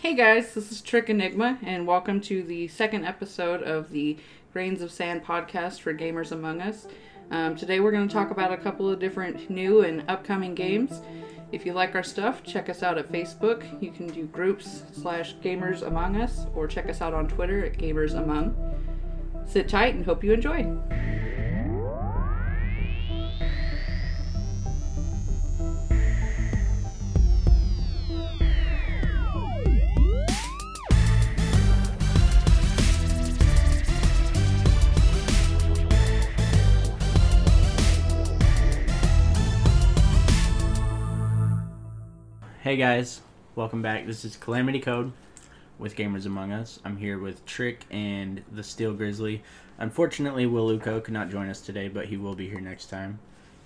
[0.00, 4.16] Hey guys, this is Trick Enigma, and welcome to the second episode of the
[4.50, 6.86] Grains of Sand podcast for Gamers Among Us.
[7.30, 11.02] Um, today we're going to talk about a couple of different new and upcoming games.
[11.52, 13.62] If you like our stuff, check us out at Facebook.
[13.82, 17.76] You can do groups slash Gamers Among Us, or check us out on Twitter at
[17.76, 18.56] Gamers Among.
[19.46, 20.62] Sit tight and hope you enjoy.
[42.70, 43.20] Hey guys,
[43.56, 44.06] welcome back.
[44.06, 45.10] This is Calamity Code
[45.80, 46.78] with Gamers Among Us.
[46.84, 49.42] I'm here with Trick and the Steel Grizzly.
[49.78, 53.18] Unfortunately, Will Luco could not join us today, but he will be here next time.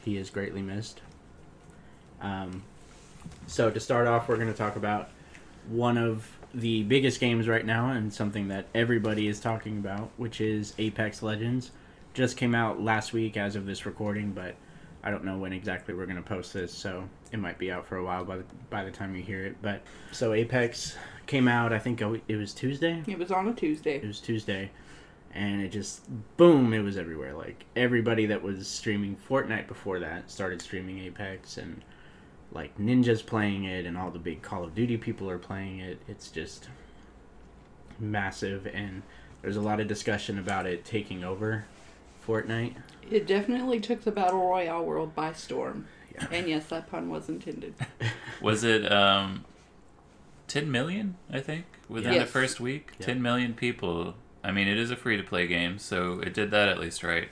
[0.02, 1.02] He is greatly missed.
[2.22, 2.62] Um,
[3.46, 5.10] so to start off, we're going to talk about
[5.68, 10.40] one of the biggest games right now and something that everybody is talking about, which
[10.40, 11.72] is Apex Legends.
[12.14, 14.54] Just came out last week as of this recording, but
[15.02, 17.84] I don't know when exactly we're going to post this, so it might be out
[17.84, 19.56] for a while by the, by the time you hear it.
[19.60, 19.82] But
[20.12, 20.96] so Apex
[21.26, 23.02] came out, I think oh, it was Tuesday.
[23.08, 23.96] It was on a Tuesday.
[23.96, 24.70] It was Tuesday,
[25.34, 26.04] and it just
[26.36, 27.34] boom, it was everywhere.
[27.34, 31.82] Like everybody that was streaming Fortnite before that started streaming Apex, and
[32.52, 36.00] like Ninja's playing it, and all the big Call of Duty people are playing it.
[36.06, 36.68] It's just
[37.98, 39.02] massive, and
[39.42, 41.64] there's a lot of discussion about it taking over
[42.24, 42.76] Fortnite.
[43.10, 45.88] It definitely took the Battle Royale world by storm.
[46.14, 46.26] Yeah.
[46.32, 47.74] And yes, that pun was intended.
[48.40, 49.44] was it um,
[50.48, 52.26] 10 million, I think, within yes.
[52.26, 52.92] the first week?
[52.98, 53.06] Yeah.
[53.06, 54.14] 10 million people.
[54.42, 57.02] I mean, it is a free to play game, so it did that at least
[57.02, 57.28] right.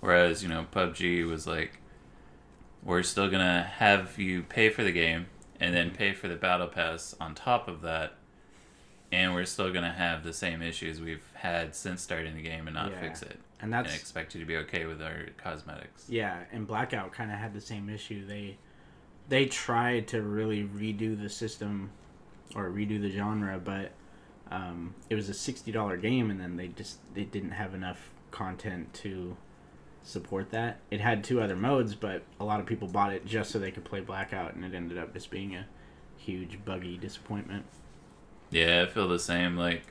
[0.00, 1.78] Whereas, you know, PUBG was like,
[2.82, 5.26] we're still going to have you pay for the game
[5.58, 8.14] and then pay for the battle pass on top of that.
[9.12, 12.68] And we're still going to have the same issues we've had since starting the game
[12.68, 13.00] and not yeah.
[13.00, 16.06] fix it and that's and expect you to be okay with our cosmetics.
[16.08, 18.26] Yeah, and Blackout kind of had the same issue.
[18.26, 18.56] They
[19.28, 21.90] they tried to really redo the system
[22.54, 23.92] or redo the genre, but
[24.50, 28.10] um, it was a sixty dollar game, and then they just they didn't have enough
[28.30, 29.36] content to
[30.02, 30.78] support that.
[30.90, 33.70] It had two other modes, but a lot of people bought it just so they
[33.70, 35.66] could play Blackout, and it ended up just being a
[36.16, 37.66] huge buggy disappointment.
[38.50, 39.56] Yeah, I feel the same.
[39.56, 39.82] Like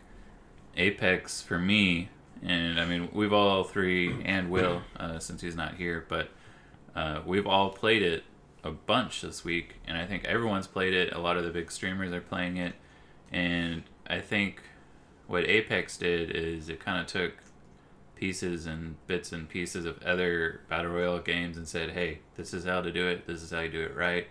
[0.76, 2.10] Apex for me
[2.42, 6.30] and I mean we've all three and Will uh, since he's not here, but
[6.96, 8.24] uh, we've all played it
[8.64, 11.14] a bunch this week, and I think everyone's played it.
[11.14, 12.76] A lot of the big streamers are playing it,
[13.32, 14.62] and I think
[15.28, 17.34] what Apex did is it kind of took
[18.16, 22.66] pieces and bits and pieces of other battle royale games and said, "Hey, this is
[22.66, 23.28] how to do it.
[23.28, 24.28] This is how you do it right."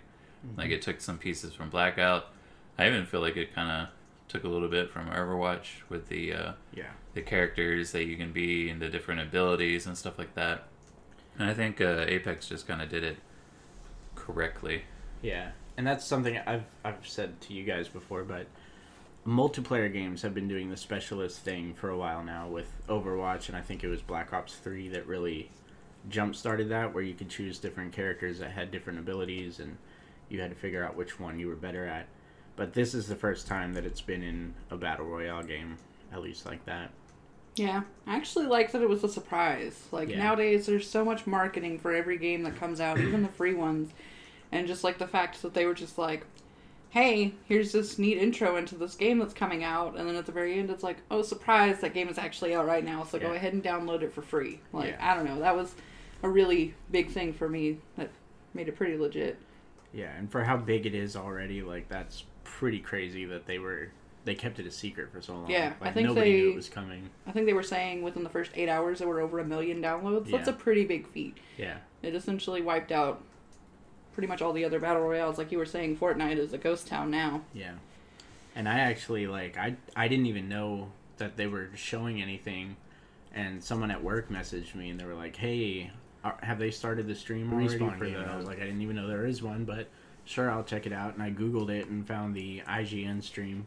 [0.47, 0.61] Mm-hmm.
[0.61, 2.27] Like it took some pieces from Blackout.
[2.79, 3.89] I even feel like it kind of
[4.29, 8.33] took a little bit from Overwatch with the uh, yeah the characters that you can
[8.33, 10.65] be and the different abilities and stuff like that.
[11.39, 13.17] And I think uh, Apex just kind of did it
[14.15, 14.83] correctly.
[15.23, 18.47] Yeah, and that's something I've I've said to you guys before, but
[19.27, 23.57] multiplayer games have been doing the specialist thing for a while now with Overwatch, and
[23.57, 25.51] I think it was Black Ops Three that really
[26.09, 29.77] jump started that, where you could choose different characters that had different abilities, and
[30.29, 32.07] you had to figure out which one you were better at.
[32.59, 35.79] But this is the first time that it's been in a battle royale game,
[36.13, 36.91] at least like that.
[37.55, 39.81] Yeah, I actually like that it was a surprise.
[39.93, 40.19] Like yeah.
[40.19, 43.93] nowadays, there's so much marketing for every game that comes out, even the free ones,
[44.51, 46.27] and just like the fact that they were just like,
[46.91, 50.33] "Hey, here's this neat intro into this game that's coming out," and then at the
[50.33, 51.81] very end, it's like, "Oh, surprise!
[51.81, 53.29] That game is actually out right now, so yeah.
[53.29, 55.13] go ahead and download it for free." Like yeah.
[55.13, 55.77] I don't know, that was
[56.25, 58.11] a really big thing for me that
[58.53, 59.39] made it pretty legit.
[59.93, 63.91] Yeah, and for how big it is already, like that's pretty crazy that they were
[64.25, 65.51] they kept it a secret for so long.
[65.51, 67.09] Yeah, like, I think nobody they, knew it was coming.
[67.27, 69.81] I think they were saying within the first eight hours there were over a million
[69.81, 70.29] downloads.
[70.29, 70.37] Yeah.
[70.37, 71.37] That's a pretty big feat.
[71.57, 73.23] Yeah, it essentially wiped out
[74.13, 75.39] pretty much all the other battle royales.
[75.39, 77.43] Like you were saying, Fortnite is a ghost town now.
[77.55, 77.75] Yeah,
[78.55, 82.77] and I actually like I I didn't even know that they were showing anything,
[83.35, 85.91] and someone at work messaged me and they were like, "Hey,
[86.43, 88.97] have they started the stream already Respawn for the?" I was like, "I didn't even
[88.97, 89.89] know there is one, but."
[90.29, 91.15] Sure, I'll check it out.
[91.15, 93.67] And I Googled it and found the IGN stream.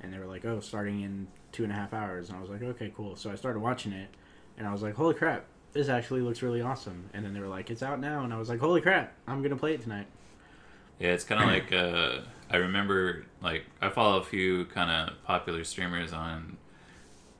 [0.00, 2.28] And they were like, oh, starting in two and a half hours.
[2.28, 3.16] And I was like, okay, cool.
[3.16, 4.08] So I started watching it.
[4.56, 7.10] And I was like, holy crap, this actually looks really awesome.
[7.12, 8.22] And then they were like, it's out now.
[8.22, 10.06] And I was like, holy crap, I'm going to play it tonight.
[10.98, 12.20] Yeah, it's kind of like, uh,
[12.50, 16.56] I remember, like, I follow a few kind of popular streamers on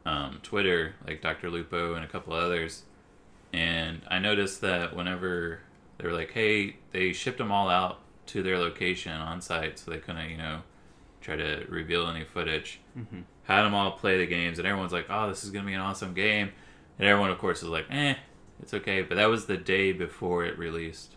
[0.04, 1.50] um, Twitter, like Dr.
[1.50, 2.82] Lupo and a couple others.
[3.52, 5.60] And I noticed that whenever
[5.96, 9.90] they were like, hey, they shipped them all out to their location on site so
[9.90, 10.60] they couldn't, you know,
[11.20, 12.80] try to reveal any footage.
[12.96, 13.20] Mm-hmm.
[13.44, 15.80] Had them all play the games, and everyone's like, "Oh, this is gonna be an
[15.80, 16.50] awesome game,"
[16.98, 18.14] and everyone, of course, is like, "Eh,
[18.60, 21.14] it's okay." But that was the day before it released.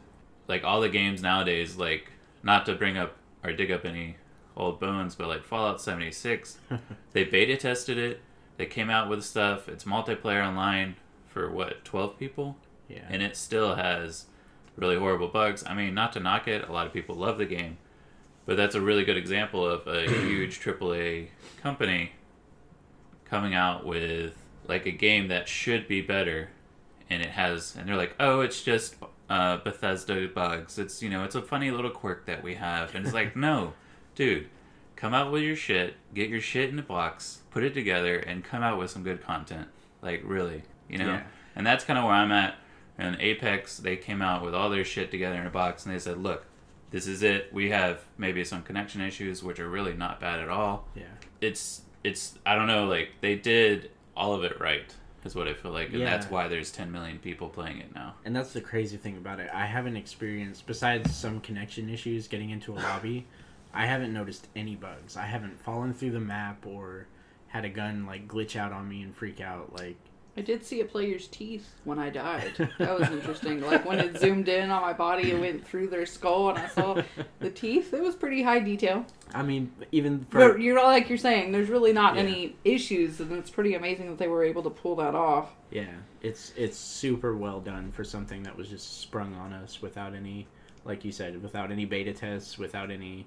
[0.48, 2.12] Like all the games nowadays, like
[2.44, 4.18] not to bring up or dig up any
[4.56, 6.58] old bones, but like Fallout 76,
[7.14, 8.22] they beta tested it.
[8.58, 9.70] They came out with stuff.
[9.70, 10.96] It's multiplayer online
[11.28, 12.58] for what 12 people,
[12.90, 13.06] Yeah.
[13.10, 14.26] and it still has
[14.80, 15.64] really horrible bugs.
[15.66, 17.78] I mean, not to knock it, a lot of people love the game,
[18.46, 21.28] but that's a really good example of a huge AAA
[21.62, 22.14] company
[23.26, 24.34] coming out with
[24.68, 26.50] like a game that should be better,
[27.10, 28.96] and it has, and they're like, oh, it's just
[29.30, 30.78] uh, Bethesda bugs.
[30.80, 33.74] It's you know, it's a funny little quirk that we have, and it's like, no,
[34.16, 34.48] dude,
[34.96, 38.44] come out with your shit, get your shit in a box, put it together, and
[38.44, 39.68] come out with some good content.
[40.02, 41.08] Like really, you know.
[41.08, 41.24] Yeah.
[41.56, 42.56] And that's kind of where I'm at.
[43.00, 46.00] And Apex, they came out with all their shit together in a box, and they
[46.00, 46.46] said, "Look,
[46.92, 47.54] this is it.
[47.54, 50.88] We have maybe some connection issues, which are really not bad at all.
[50.96, 51.04] Yeah.
[51.42, 54.94] It's it's I don't know, like they did all of it right,
[55.24, 56.10] is what I feel like, and Yeah.
[56.10, 58.16] that's why there's 10 million people playing it now.
[58.26, 59.50] And that's the crazy thing about it.
[59.54, 63.28] I haven't experienced, besides some connection issues getting into a lobby,
[63.74, 65.16] I haven't noticed any bugs.
[65.16, 67.08] I haven't fallen through the map or
[67.48, 69.74] had a gun like glitch out on me and freak out.
[69.74, 69.98] Like,
[70.38, 72.54] I did see a player's teeth when I died.
[72.78, 73.60] That was interesting.
[73.62, 76.68] like when it zoomed in on my body, it went through their skull, and I
[76.68, 77.02] saw
[77.40, 77.94] the teeth.
[77.94, 79.06] It was pretty high detail.
[79.34, 82.22] I mean, even for But you're like you're saying, there's really not Yeah.
[82.22, 85.52] any issues, and it's pretty amazing that they were able to pull that off.
[85.72, 85.92] yeah,
[86.22, 90.48] it's it's super well done for something that was just sprung on us without any,
[90.86, 93.26] like you said, without any beta tests, without any,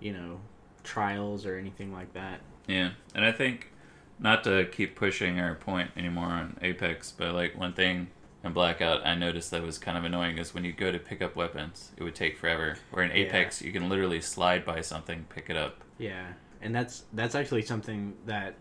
[0.00, 0.40] you know,
[0.84, 2.40] trials or anything like that.
[2.66, 3.70] Yeah, and I think
[4.18, 8.08] not to keep pushing our point anymore on Apex, but like one thing
[8.44, 11.22] in Blackout I noticed that was kind of annoying is when you go to pick
[11.22, 12.78] up weapons, it would take forever.
[12.90, 13.16] Where in Yeah.
[13.24, 15.82] Apex, you can literally slide by something, pick it up.
[15.98, 16.26] Yeah,
[16.60, 18.54] and that's that's actually something that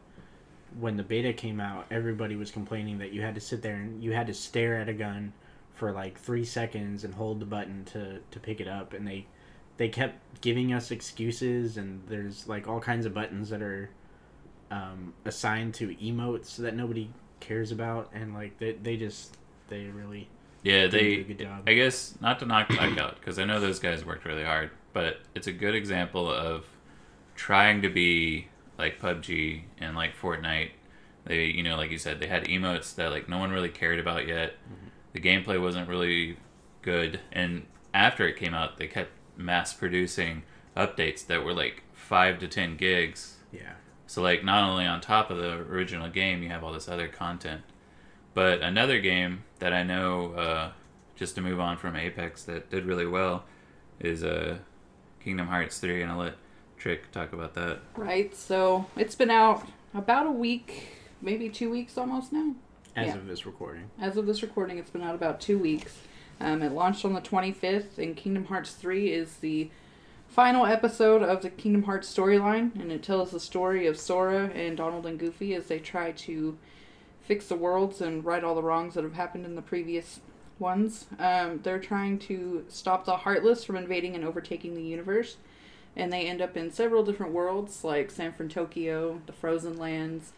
[0.79, 4.03] when the beta came out, everybody was complaining that you had to sit there and
[4.03, 5.33] you had to stare at a gun
[5.73, 9.25] for like three seconds and hold the button to to pick it up, and they
[9.77, 13.89] they kept giving us excuses, and there's like all kinds of buttons that are
[14.71, 17.09] um, assigned to emotes that nobody
[17.39, 19.37] cares about, and like they they just
[19.69, 20.27] they really
[20.63, 21.13] Yeah, they.
[21.19, 21.63] a good job.
[21.67, 25.19] I guess not to knock Blackout because I know those guys worked really hard, but
[25.35, 26.65] it's a good example of
[27.35, 28.47] trying to be
[28.77, 30.71] like PUBG and like Fortnite.
[31.25, 33.99] They, you know, like you said, they had emotes that like no one really cared
[33.99, 34.53] about yet.
[35.13, 36.37] The gameplay wasn't really
[36.81, 40.43] good, and after it came out, they kept mass producing
[40.75, 43.37] updates that were like five to ten gigs.
[43.51, 43.73] yeah
[44.07, 47.07] So like not only on top of the original game, you have all this other
[47.07, 47.61] content.
[48.33, 50.71] But another game that I know, uh,
[51.15, 53.43] just to move on from Apex, that did really well,
[53.99, 54.59] is uh,
[55.23, 56.35] Kingdom Hearts three, and I'll let
[56.77, 57.79] Trick talk about that.
[57.95, 58.35] Right.
[58.35, 60.89] So it's been out about a week,
[61.21, 62.53] maybe two weeks almost now.
[62.95, 63.15] as Yeah.
[63.15, 63.89] of this recording.
[63.99, 65.97] As of this recording, it's been out about two weeks.
[66.39, 69.71] Um, it launched on the 25th, and Kingdom Hearts 3 is the
[70.27, 74.77] final episode of the Kingdom Hearts storyline, and it tells the story of Sora and
[74.77, 76.57] Donald and Goofy as they try to
[77.21, 80.19] fix the worlds and right all the wrongs that have happened in the previous
[80.59, 81.07] ones.
[81.19, 85.37] Um, they're trying to stop the Heartless from invading and overtaking the universe,
[85.95, 90.33] and they end up in several different worlds like San Fran, Tokyo, the Frozen Lands,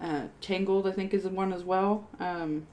[0.00, 2.06] uh, Tangled, I think, is one as well.
[2.20, 2.66] Um,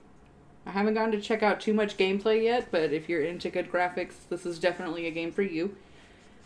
[0.66, 3.72] I haven't gotten to check out too much gameplay yet, but if you're into good
[3.72, 5.76] graphics, this is definitely a game for you.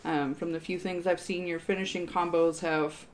[0.04, 3.06] Um, from the few things I've seen, your finishing combos have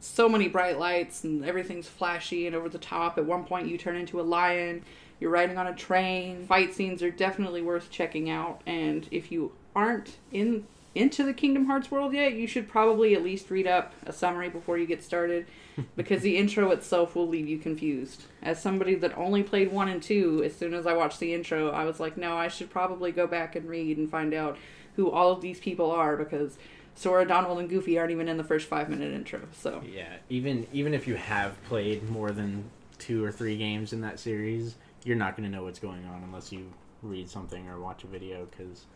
[0.00, 3.18] so many bright lights and everything's flashy and over the top.
[3.18, 4.84] At one point, you turn into a lion.
[5.20, 6.46] You're riding on a train.
[6.46, 8.62] Fight scenes are definitely worth checking out.
[8.66, 13.22] And if you aren't in into the Kingdom Hearts world yet, you should probably at
[13.22, 15.46] least read up a summary before you get started
[15.96, 18.24] because the intro itself will leave you confused.
[18.42, 21.70] As somebody that only played 1 and 2, as soon as I watched the intro,
[21.70, 24.56] I was like, "No, I should probably go back and read and find out
[24.98, 26.58] who all of these people are because
[26.96, 30.92] Sora, Donald, and Goofy aren't even in the first 5-minute intro." So, Yeah, even even
[30.92, 32.64] if you have played more than
[32.98, 34.74] two or three games in that series,
[35.04, 36.68] you're not going to know what's going on unless you
[37.00, 38.86] read something or watch a video because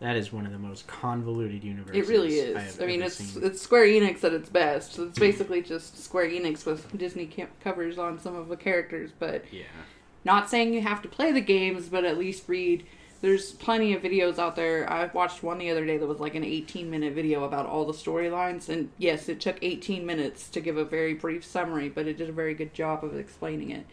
[0.00, 2.08] that is one of the most convoluted universes.
[2.08, 2.56] It really I, is.
[2.56, 3.44] have I, mean, it's seen.
[3.44, 4.94] it's Square Enix at its best.
[4.94, 9.44] So it's basically just Square Enix with Disney covers on some of the characters, but
[9.52, 9.62] yeah,
[10.24, 12.84] not saying you have to play the games, but at least read.
[13.20, 14.88] There's plenty of videos out there.
[14.90, 17.84] I watched one the other day that was like an 18 minute video about all
[17.84, 22.06] the storylines, and yes, it took 18 minutes to give a very brief summary, but
[22.06, 23.86] it did a very good job of explaining it.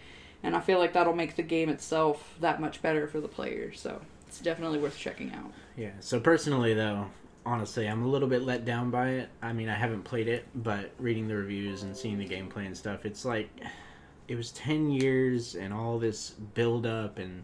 [0.43, 3.79] And I feel like that'll make the game itself that much better for the players.
[3.79, 5.51] So it's definitely worth checking out.
[5.75, 5.91] yeah.
[6.01, 7.07] So personally, though,
[7.47, 9.29] honestly, I'm a little bit let down by it.
[9.41, 12.77] I mean, I haven't played it, but reading the reviews and seeing the gameplay and
[12.77, 13.49] stuff, it's like
[14.27, 17.43] it was 10 years and all this build up and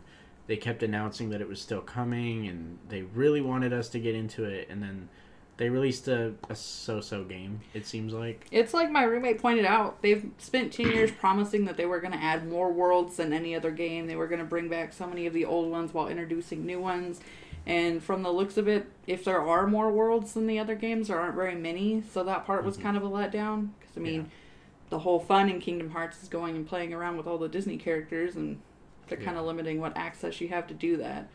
[0.51, 4.13] they kept announcing that it was still coming and they really wanted us to get
[4.13, 5.07] into it and then
[5.55, 10.01] they released a, a so-so game it seems like It's like my roommate pointed out.
[10.01, 13.55] They've spent 10 years promising that they were going to add more worlds than any
[13.55, 14.07] other game.
[14.07, 16.81] They were going to bring back so many of the old ones while introducing new
[16.81, 17.21] ones.
[17.65, 21.07] And from the looks of it, if there are more worlds than the other games,
[21.07, 22.03] there aren't very many.
[22.11, 22.83] So that part was mm-hmm.
[22.83, 23.69] kind of a letdown.
[23.79, 24.27] Because, I mean, Yeah.
[24.89, 27.77] the whole fun in Kingdom Hearts is going and playing around with all the Disney
[27.77, 28.59] characters, and
[29.11, 31.27] they're kind of limiting what access you have to do that.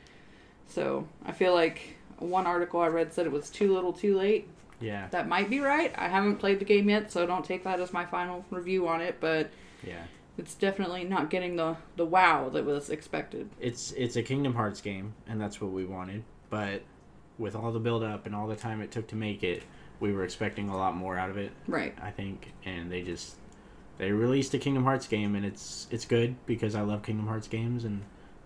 [0.66, 4.49] So I feel like one article I read said it was too little too late.
[4.80, 5.92] yeah That might be right.
[5.97, 9.00] I haven't played the game yet, so don't take that as my final review on
[9.00, 9.50] it, but
[9.87, 10.04] yeah
[10.38, 13.49] it's definitely not getting the, the wow that was expected.
[13.61, 16.83] it's it's a kingdom hearts game and that's what we wanted but
[17.38, 19.62] with all the build up and all the time it took to make it
[20.00, 21.95] we were expecting a lot more out of it Right.
[22.02, 23.37] I think, and they just
[23.99, 27.49] they released a Kingdom Hearts game, and it's it's good because I love Kingdom Hearts
[27.49, 28.03] games, and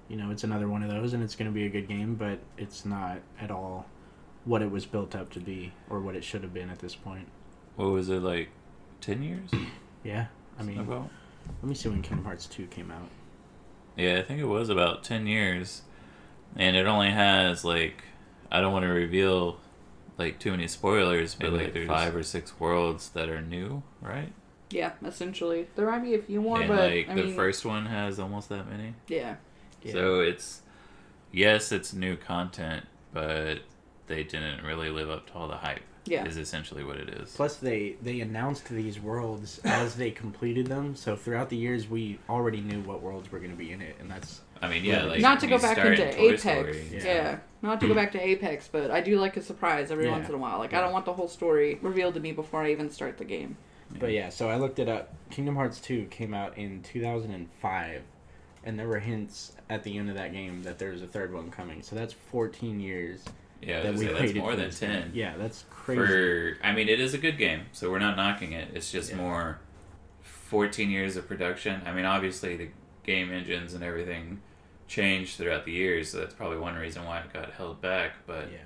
[0.08, 2.14] you know it's another one of those, and it's going to be a good game,
[2.14, 3.86] but it's not at all
[4.44, 6.94] what it was built up to be or what it should have been at this
[6.94, 7.28] point.
[7.76, 8.48] What was it like?
[9.00, 9.50] Ten years?
[10.02, 10.26] Yeah,
[10.58, 11.10] I mean, about.
[11.62, 13.08] let me see when Kingdom Hearts two came out.
[13.98, 15.82] Yeah, I think it was about ten years,
[16.56, 18.04] and it only has like
[18.50, 19.58] I don't want to reveal
[20.16, 23.82] like too many spoilers, but Maybe like there's- five or six worlds that are new,
[24.00, 24.32] right?
[24.70, 25.66] Yeah, essentially.
[25.76, 28.18] There might be a few more, and but like I the mean, first one has
[28.18, 28.94] almost that many.
[29.08, 29.36] yeah.
[29.82, 29.92] Yeah.
[29.92, 30.62] So it's
[31.32, 33.60] yes, it's new content, but
[34.06, 35.80] they didn't really live up to all the hype.
[36.06, 36.24] Yeah.
[36.24, 37.34] is essentially what it is.
[37.36, 40.96] Plus, they they announced these worlds as they completed them.
[40.96, 43.96] So throughout the years, we already knew what worlds were going to be in it,
[44.00, 46.42] and that's I mean, yeah, like not to go back into in Apex.
[46.42, 47.04] Story, yeah.
[47.04, 47.38] Yeah.
[47.62, 50.12] Not to go back to Apex, but I do like a surprise every Yeah.
[50.12, 50.58] once in a while.
[50.58, 53.24] Like I don't want the whole story revealed to me before I even start the
[53.24, 53.56] game.
[53.98, 55.12] But yeah, so I looked it up.
[55.30, 58.02] Kingdom Hearts 2 came out in 2005,
[58.64, 61.32] and there were hints at the end of that game that there was a third
[61.32, 61.82] one coming.
[61.82, 63.24] So that's 14 years
[63.62, 64.90] yeah, that we say, that's more than this game.
[64.90, 65.10] ten.
[65.14, 66.00] Yeah, that's crazy.
[66.00, 68.68] For I mean, it is a good game, so we're not knocking it.
[68.74, 69.16] It's just Yeah.
[69.16, 69.58] more
[70.22, 71.82] fourteen years of production.
[71.84, 72.68] I mean, obviously the
[73.04, 74.40] game engines and everything
[74.88, 78.12] changed throughout the years, so that's probably one reason why it got held back.
[78.26, 78.58] But yeah,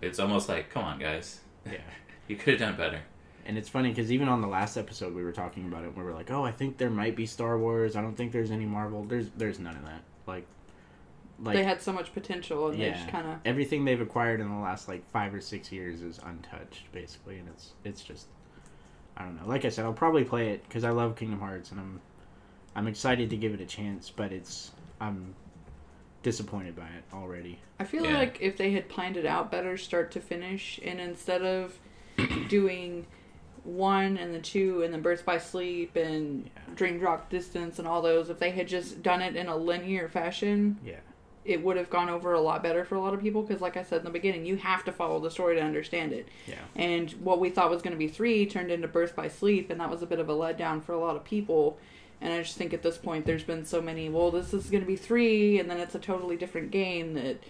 [0.00, 1.78] it's almost like, come on, guys, yeah.
[2.28, 3.00] you could have done better.
[3.44, 6.02] And it's funny because even on the last episode we were talking about it, we
[6.02, 7.96] were like, "Oh, I think there might be Star Wars.
[7.96, 9.04] I don't think there's any Marvel.
[9.04, 10.02] There's there's none of that.
[10.26, 10.46] Like,
[11.40, 14.40] like they had so much potential, and they yeah, just kind of everything they've acquired
[14.40, 18.26] in the last like five or six years is untouched, basically, and it's it's just
[19.16, 19.48] I don't know.
[19.48, 22.00] Like I said, I'll probably play it because I love Kingdom Hearts and I'm
[22.76, 24.70] I'm excited to give it a chance, but it's
[25.00, 25.34] I'm
[26.22, 27.58] disappointed by it already.
[27.80, 28.18] I feel Yeah.
[28.18, 31.76] like if they had planned it out better, start to finish, and instead of
[32.48, 33.06] doing
[33.64, 36.74] one and the two and then Birth by Sleep and Yeah.
[36.74, 40.08] Dream Drop Distance and all those, if they had just done it in a linear
[40.08, 40.96] fashion, Yeah,
[41.44, 43.42] it would have gone over a lot better for a lot of people.
[43.42, 46.12] Because, like I said in the beginning, you have to follow the story to understand
[46.12, 46.28] it.
[46.46, 49.70] yeah, And what we thought was going to be three turned into Birth by Sleep,
[49.70, 51.78] and that was a bit of a letdown for a lot of people.
[52.20, 54.82] And I just think at this point, there's been so many, well, this is going
[54.82, 57.42] to be three, and then it's a totally different game that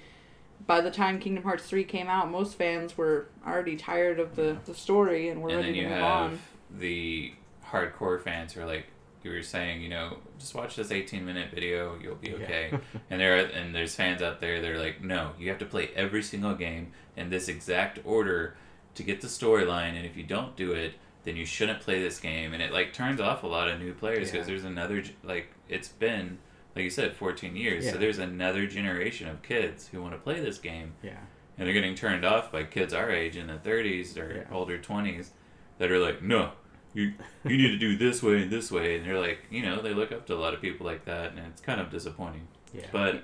[0.66, 4.56] by the time Kingdom Hearts 3 came out, most fans were already tired of the,
[4.64, 6.38] the story and were and then ready to move have on.
[6.78, 7.32] the
[7.66, 8.86] hardcore fans who are like
[9.24, 12.34] you were saying, you know, just watch this 18 minute video, you'll be Yeah.
[12.36, 12.70] okay.
[13.10, 15.64] and there are, and there's fans out there that are like, no, you have to
[15.64, 18.56] play every single game in this exact order
[18.96, 22.18] to get the storyline, and if you don't do it, then you shouldn't play this
[22.18, 22.52] game.
[22.52, 24.54] And it like turns off a lot of new players because Yeah.
[24.54, 26.38] there's another like it's been
[26.74, 27.92] like you said 14 years, Yeah.
[27.92, 30.92] so there's another generation of kids who want to play this game.
[31.02, 31.18] Yeah,
[31.58, 34.54] and they're getting turned off by kids our age in the 30s or Yeah.
[34.56, 35.30] older 20s
[35.78, 36.52] that are like no
[36.94, 37.12] you
[37.44, 38.96] you need to do this way and this way.
[38.96, 41.30] And they're like you know they look up to a lot of people like that
[41.32, 42.46] and it's kind of disappointing.
[42.74, 42.86] Yeah.
[42.92, 43.14] but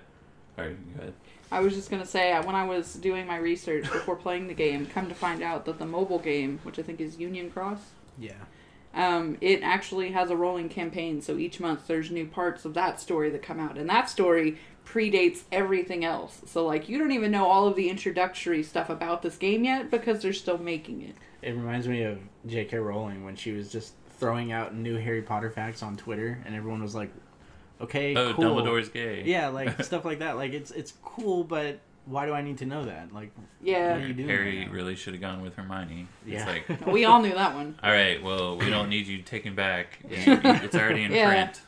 [0.58, 1.14] all right go ahead.
[1.50, 4.48] I was just going to say, uh, when I was doing my research before playing
[4.48, 7.50] the game, come to find out that the mobile game, which I think is Union
[7.50, 7.78] Cross,
[8.18, 8.32] yeah,
[8.98, 11.22] um, it actually has a rolling campaign.
[11.22, 14.58] So each month there's new parts of that story that come out, and that story
[14.84, 16.42] predates everything else.
[16.46, 19.90] So like you don't even know all of the introductory stuff about this game yet
[19.90, 21.14] because they're still making it.
[21.42, 22.78] It reminds me of J.K.
[22.78, 26.82] Rowling when she was just throwing out new Harry Potter facts on Twitter, and everyone
[26.82, 27.12] was like,
[27.80, 30.36] "Okay, oh cool." dumbledore's gay Yeah, like stuff like that.
[30.36, 31.78] Like it's it's cool, but
[32.08, 33.12] why do I need to know that?
[33.12, 36.48] Like, Yeah, What are you doing harry right really should have gone with hermione Yeah.
[36.48, 37.78] it's like we all knew that one.
[37.82, 40.62] all right well we don't need you taking back Yeah.
[40.64, 41.28] it's already in Yeah.
[41.28, 41.60] print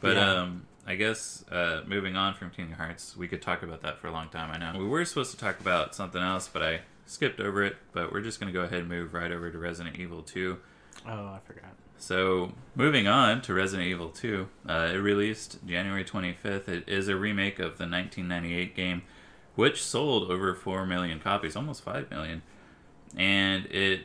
[0.00, 0.30] but Yeah.
[0.42, 4.08] um I guess uh, moving on from Kingdom Hearts, we could talk about that for
[4.08, 4.50] a long time.
[4.50, 7.76] I know we were supposed to talk about something else, but I skipped over it,
[7.94, 10.58] but we're just going to go ahead and move right over to Resident Evil 2.
[11.06, 11.70] Oh, I forgot.
[11.96, 16.68] So, moving on to Resident Evil 2, uh, it released January 25th.
[16.68, 19.04] It is a remake of the 1998 game,
[19.54, 22.42] which sold over 4 million copies, almost 5 million.
[23.16, 24.02] And it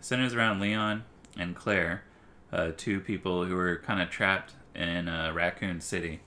[0.00, 1.04] centers around Leon
[1.36, 2.04] and Claire,
[2.52, 6.20] uh, two people who were kind of trapped in uh, Raccoon City.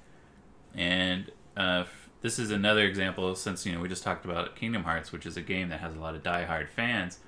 [0.76, 4.84] And uh, f- this is another example, since you know we just talked about Kingdom
[4.84, 7.20] Hearts, which is a game that has a lot of die-hard fans.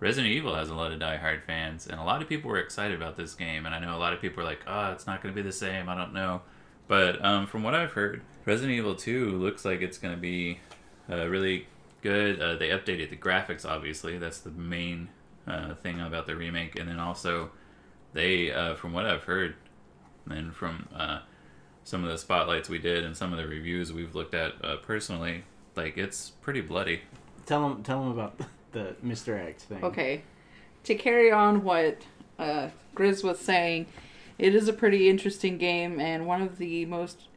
[0.00, 2.96] Resident Evil has a lot of die-hard fans, and a lot of people were excited
[2.96, 3.66] about this game.
[3.66, 5.46] And I know a lot of people are like, "Oh, it's not going to be
[5.46, 6.40] the same." I don't know,
[6.88, 10.60] but um, from what I've heard, Resident Evil Two looks like it's going to be
[11.10, 11.66] uh, really
[12.02, 12.40] good.
[12.40, 14.18] Uh, they updated the graphics, obviously.
[14.18, 15.08] That's the main
[15.46, 17.50] uh, thing about the remake, and then also
[18.12, 19.54] they, uh, from what I've heard,
[20.28, 21.20] and from uh,
[21.84, 24.76] some of the spotlights we did and some of the reviews we've looked at uh,
[24.76, 25.44] personally,
[25.76, 27.02] like it's pretty bloody.
[27.46, 28.40] Tell them, tell them about
[28.72, 29.38] the Mr.
[29.38, 29.82] X thing.
[29.84, 30.22] Okay.
[30.84, 32.02] To carry on what
[32.38, 33.86] uh, Grizz was saying,
[34.38, 37.28] it is a pretty interesting game, and one of the most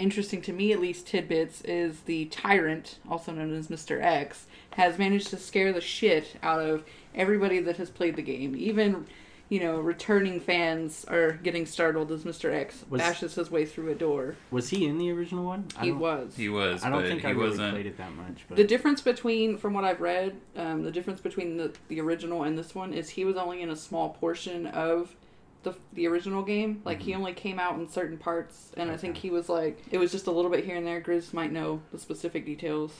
[0.00, 4.02] interesting to me, at least, tidbits is the Tyrant, also known as Mr.
[4.02, 8.54] X, has managed to scare the shit out of everybody that has played the game.
[8.56, 9.06] Even,
[9.48, 12.52] you know, returning fans are getting startled as Mr.
[12.52, 14.36] X Was- bashes his way through a door.
[14.50, 15.66] Was he in the original one?
[15.76, 16.36] I He was.
[16.36, 17.72] He was, I don't but think he I really wasn't.
[17.74, 18.44] played it that much.
[18.48, 22.44] But The difference between, from what I've read, um, the difference between the, the original
[22.44, 25.14] and this one is he was only in a small portion of
[25.62, 26.82] the the original game.
[26.84, 29.22] Like he only came out in certain parts, and I think Mm-hmm.
[29.22, 31.00] He was like it was just a little bit here and there.
[31.00, 32.92] Grizz might know the specific details.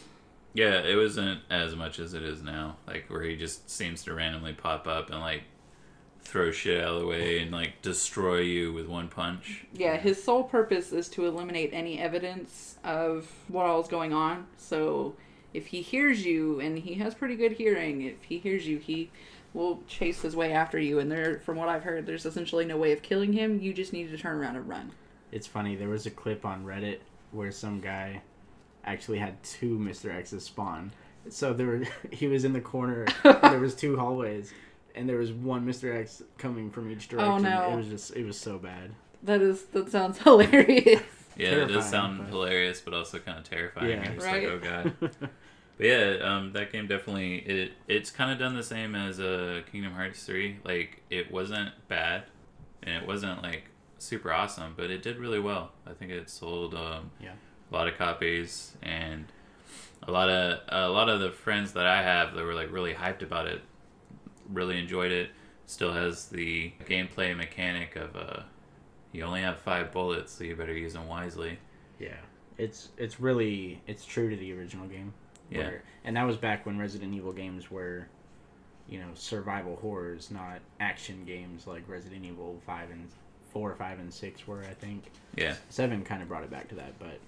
[0.52, 2.76] Yeah, it wasn't as much as it is now.
[2.86, 5.42] Like where he just seems to randomly pop up and like
[6.22, 9.64] throw shit out of the way and like destroy you with one punch.
[9.72, 14.46] Yeah, his sole purpose is to eliminate any evidence of what all is going on.
[14.56, 15.14] So
[15.54, 19.10] if he hears you, and he has pretty good hearing, if he hears you, he
[19.54, 20.98] will chase his way after you.
[20.98, 23.60] And there, from what I've heard, there's essentially no way of killing him.
[23.60, 24.92] You just need to turn around and run.
[25.32, 25.76] it's funny.
[25.76, 26.98] There was a clip on Reddit
[27.32, 28.22] where some guy
[28.84, 30.14] actually had two Mr.
[30.14, 30.92] X's spawn.
[31.28, 33.06] So there were he was in the corner.
[33.22, 34.52] there was two hallways,
[34.94, 35.94] and there was one Mr.
[35.94, 37.46] X coming from each oh, direction.
[37.46, 37.72] Oh, no.
[37.72, 38.92] It was just it was so bad.
[39.22, 41.02] That is that sounds hilarious.
[41.36, 43.90] Yeah, it does sound but- hilarious, but also kind of terrifying.
[43.90, 44.14] Yeah.
[44.14, 44.48] Just Right.
[44.48, 45.30] like, oh god.
[45.80, 49.62] But yeah, um, that game definitely it it's kind of done the same as uh,
[49.72, 50.58] Kingdom Hearts three.
[50.62, 52.24] Like it wasn't bad,
[52.82, 53.64] and it wasn't like
[53.96, 55.72] super awesome, but it did really well.
[55.86, 57.32] I think it sold um, Yeah.
[57.72, 59.24] a lot of copies, and
[60.02, 62.92] a lot of a lot of the friends that I have that were like really
[62.92, 63.62] hyped about it,
[64.52, 65.30] really enjoyed it.
[65.64, 68.42] Still has the gameplay mechanic of uh,
[69.12, 71.58] you only have five bullets, so you better use them wisely.
[71.98, 72.16] Yeah,
[72.58, 75.14] it's it's really it's true to the original game.
[75.50, 75.58] Yeah.
[75.58, 78.06] Where, and that was back when Resident Evil games were,
[78.88, 83.08] you know, survival horrors, not action games like Resident Evil five and
[83.52, 84.62] four, five and six were.
[84.62, 85.54] I think Yeah.
[85.68, 87.18] seven kind of brought it back to that, but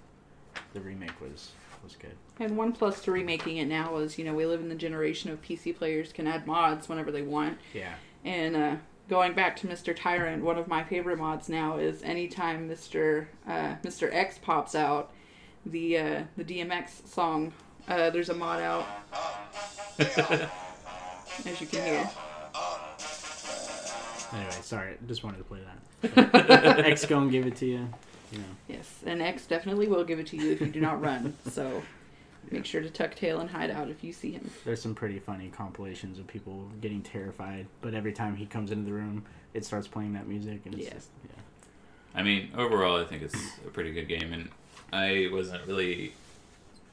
[0.72, 2.14] the remake was was good.
[2.38, 5.32] And one plus to remaking it now is, you know, we live in the generation
[5.32, 7.58] of PC players can add mods whenever they want.
[7.74, 7.94] Yeah.
[8.24, 8.76] And uh,
[9.08, 9.94] going back to Mr.
[9.96, 13.26] Tyrant, one of my favorite mods now is anytime Mr.
[13.48, 14.08] Uh, Mr.
[14.14, 15.10] X pops out,
[15.66, 17.52] the uh, the DMX song.
[17.88, 18.86] Uh, there's a mod out,
[19.98, 22.10] as you can hear.
[24.32, 25.60] Anyway, sorry, just wanted to play
[26.04, 26.84] that.
[26.86, 27.88] X gonna give it to you.
[28.32, 31.02] You know, Yes, and X definitely will give it to you if you do not
[31.02, 31.34] run.
[31.50, 31.82] So
[32.50, 34.50] make sure to tuck tail and hide out if you see him.
[34.64, 38.84] there's some pretty funny compilations of people getting terrified, but every time he comes into
[38.86, 40.94] the room, it starts playing that music, and it's Yeah.
[40.94, 41.40] just yeah.
[42.14, 43.34] I mean, overall, I think it's
[43.66, 44.48] a pretty good game, and
[44.92, 46.14] I wasn't really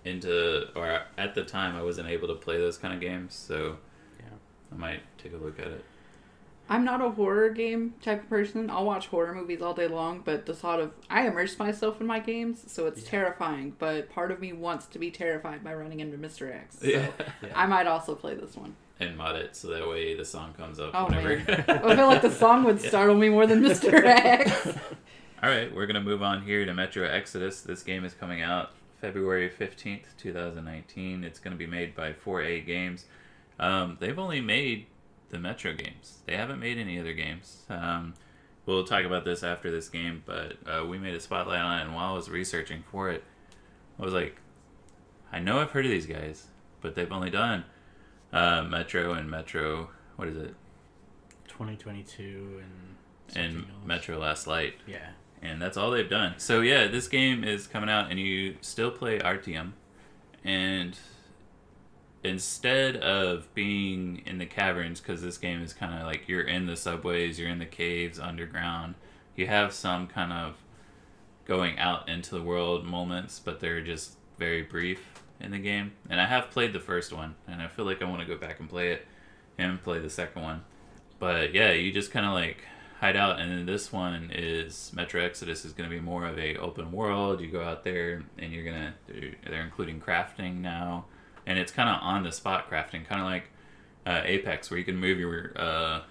[0.05, 3.77] into, or at the time, I wasn't able to play those kind of games, so
[4.19, 4.25] Yeah.
[4.73, 5.83] I might take a look at it.
[6.71, 8.69] I'm not a horror game type of person.
[8.69, 12.05] I'll watch horror movies all day long, but the thought of I immerse myself in
[12.05, 13.09] my games, so it's Yeah.
[13.09, 13.75] terrifying.
[13.79, 16.53] But part of me wants to be terrified by running into Mr.
[16.53, 16.77] X.
[16.79, 17.07] So Yeah,
[17.41, 17.49] Yeah.
[17.55, 18.75] I might also play this one.
[19.01, 21.29] and mod it so that way the song comes up Oh, whenever.
[21.67, 22.89] I feel like the song would Yeah.
[22.89, 23.93] startle me more than Mr.
[24.05, 24.67] X.
[25.41, 27.62] All right, we're gonna move on here to Metro Exodus.
[27.62, 31.23] This game is coming out February fifteenth, two thousand nineteen.
[31.23, 33.05] It's gonna be made by Four A Games.
[33.59, 34.88] Um, they've only made
[35.29, 36.19] the Metro games.
[36.25, 37.63] They haven't made any other games.
[37.69, 38.13] Um,
[38.65, 41.81] we'll talk about this after this game, but uh, we made a spotlight on it,
[41.83, 43.23] and while I was researching for it,
[43.99, 44.38] I was like,
[45.31, 46.47] I know I've heard of these guys,
[46.81, 47.65] but they've only done
[48.33, 49.89] uh, Metro and Metro.
[50.15, 50.55] What is it?
[51.47, 53.65] 2022 and And else.
[53.85, 54.75] Metro Last Light.
[54.88, 55.09] Yeah.
[55.41, 56.36] And that's all they've done.
[56.38, 59.73] So yeah, this game is coming out, and you still play Artyom,
[60.43, 60.97] and
[62.23, 66.65] instead of being in the caverns, because this game is kind of like you're in
[66.65, 68.95] the subways, you're in the caves underground,
[69.36, 70.58] you have some kind of
[71.45, 75.93] going out into the world moments, but they're just very brief in the game.
[76.10, 78.38] And I have played the first one, and I feel like I want to go
[78.38, 79.08] back and play it
[79.58, 80.63] and play the second one.
[81.19, 82.63] But yeah, you just kind of like
[82.99, 86.38] hide out, and then this one is Metro Exodus is going to be more of
[86.38, 87.39] a open world.
[87.39, 91.05] You go out there, and you're gonna they're including crafting now,
[91.45, 93.49] and it's kind of on the spot crafting, kind of like
[94.05, 96.01] uh, Apex, where you can move your uh,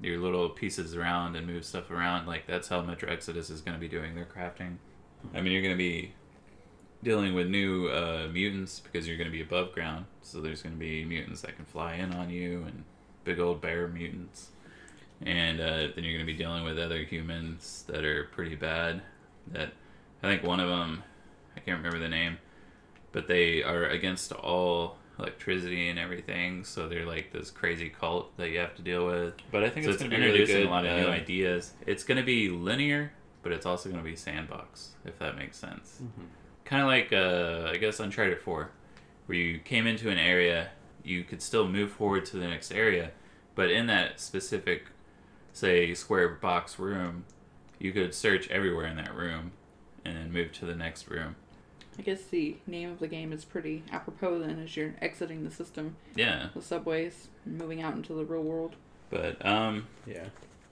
[0.00, 2.26] your little pieces around and move stuff around.
[2.26, 4.76] Like that's how Metro Exodus is going to be doing their crafting.
[5.34, 6.12] I mean, you're going to be
[7.02, 10.06] dealing with new uh, mutants because you're going to be above ground.
[10.22, 12.84] So there's going to be mutants that can fly in on you and
[13.24, 14.50] big old bear mutants.
[15.22, 19.02] And uh, then you're going to be dealing with other humans that are pretty bad.
[19.52, 19.72] That
[20.22, 21.02] I think one of them,
[21.56, 22.38] I can't remember the name,
[23.12, 26.64] but they are against all electricity and everything.
[26.64, 29.34] So they're like this crazy cult that you have to deal with.
[29.50, 31.08] But I think so it's, it's going to be introducing really a lot of new
[31.08, 31.72] uh, ideas.
[31.86, 35.56] It's going to be linear, but it's also going to be sandbox, if that makes
[35.56, 36.00] sense.
[36.02, 36.24] Mm-hmm.
[36.64, 38.70] Kind of like uh, I guess Uncharted Four,
[39.26, 40.70] where you came into an area,
[41.02, 43.10] you could still move forward to the next area,
[43.54, 44.86] but in that specific,
[45.54, 47.24] say, square box room,
[47.78, 49.52] you could search everywhere in that room,
[50.04, 51.36] and then move to the next room
[51.98, 55.50] I guess the name of the game is pretty apropos then as you're exiting the
[55.50, 55.96] system.
[56.16, 56.48] Yeah.
[56.54, 58.76] The subways, moving out into the real world.
[59.10, 60.26] But um yeah.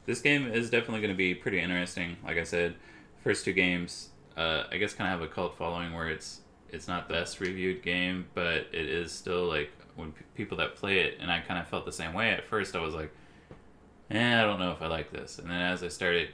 [0.05, 2.17] This game is definitely going to be pretty interesting.
[2.25, 2.75] Like I said,
[3.23, 6.41] first two games uh I guess kind of have a cult following where it's
[6.71, 10.75] it's not the best reviewed game, but it is still like when p- people that
[10.75, 13.15] play it and I kind of felt the same way at first I was like
[14.13, 15.39] eh, I don't know if I like this.
[15.39, 16.29] And then as I started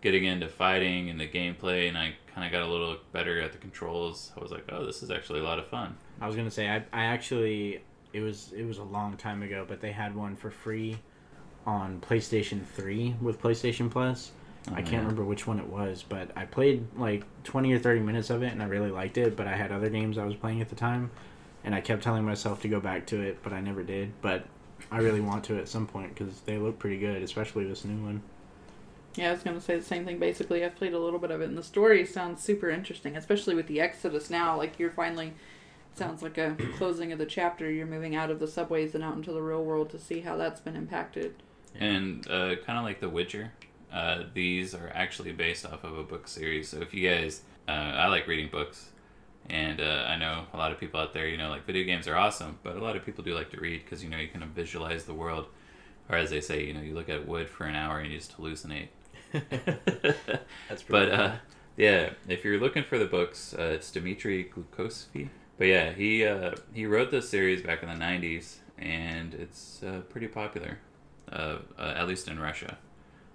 [0.00, 3.52] getting into fighting and the gameplay and I kind of got a little better at
[3.52, 5.96] the controls, I was like, oh, this is actually a lot of fun.
[6.20, 9.64] I was gonna say I, I actually it was it was a long time ago,
[9.66, 10.98] but they had one for free
[11.66, 14.32] on PlayStation Three with PlayStation Plus.
[14.68, 14.98] Oh, I can't yeah.
[14.98, 18.52] remember which one it was, but I played like twenty or thirty minutes of it,
[18.52, 19.36] and I really liked it.
[19.36, 21.10] But I had other games I was playing at the time,
[21.64, 24.12] and I kept telling myself to go back to it, but I never did.
[24.20, 24.44] But
[24.90, 28.02] I really want to at some point because they look pretty good, especially this new
[28.02, 28.22] one.
[29.16, 30.18] Yeah, I was gonna say the same thing.
[30.18, 33.54] Basically, I've played a little bit of it, and the story sounds super interesting, especially
[33.54, 34.56] with the Exodus now.
[34.56, 35.32] Like you're finally
[35.94, 37.70] sounds like a closing of the chapter.
[37.70, 40.36] You're moving out of the subways and out into the real world to see how
[40.36, 41.34] that's been impacted.
[41.78, 43.52] And uh, kind of like The Witcher,
[43.92, 46.68] uh, these are actually based off of a book series.
[46.68, 48.90] So if you guys, uh, I like reading books,
[49.50, 52.06] and uh, I know a lot of people out there, you know, like video games
[52.06, 54.28] are awesome, but a lot of people do like to read because you know you
[54.28, 55.46] can visualize the world,
[56.08, 58.18] or as they say, you know, you look at wood for an hour and you
[58.18, 58.88] just hallucinate.
[59.32, 61.12] That's but cool.
[61.12, 61.36] uh,
[61.76, 65.30] yeah, if you're looking for the books, uh, it's Dmitry Glukhovsky.
[65.58, 70.02] But yeah, he uh, he wrote this series back in the '90s, and it's uh,
[70.08, 70.78] pretty popular,
[71.30, 72.78] uh, uh, at least in Russia.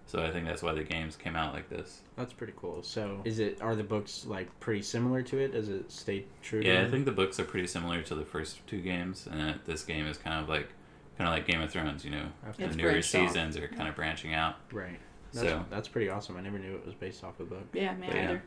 [0.08, 2.02] So I think that's why the games came out like this.
[2.16, 2.84] That's pretty cool.
[2.84, 5.54] So is it are the books like pretty similar to it?
[5.54, 6.62] Does it stay true?
[6.64, 9.84] Yeah, I think the books are pretty similar to the first two games, and this
[9.84, 10.70] game is kind of like
[11.18, 12.06] kind of like Game of Thrones.
[12.06, 12.26] You know,
[12.58, 13.64] the newer seasons off.
[13.64, 14.56] are kind of branching out.
[14.72, 15.00] Right.
[15.34, 16.38] That's, so that's pretty awesome.
[16.38, 17.66] I never knew it was based off a book.
[17.74, 18.34] Yeah, me but, either.
[18.34, 18.40] Yeah.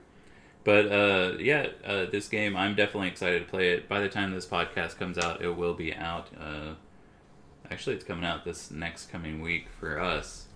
[0.64, 3.88] But uh, yeah, uh, this game I'm definitely excited to play it.
[3.88, 6.28] By the time this podcast comes out, it will be out.
[6.38, 6.74] Uh,
[7.70, 10.46] actually, it's coming out this next coming week for us.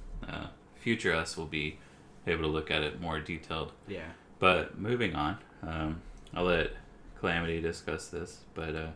[0.82, 1.78] Future us will be
[2.26, 3.72] able to look at it more detailed.
[3.86, 4.08] Yeah.
[4.40, 6.02] But moving on, um,
[6.34, 6.72] I'll let
[7.20, 8.40] Calamity discuss this.
[8.54, 8.88] But uh,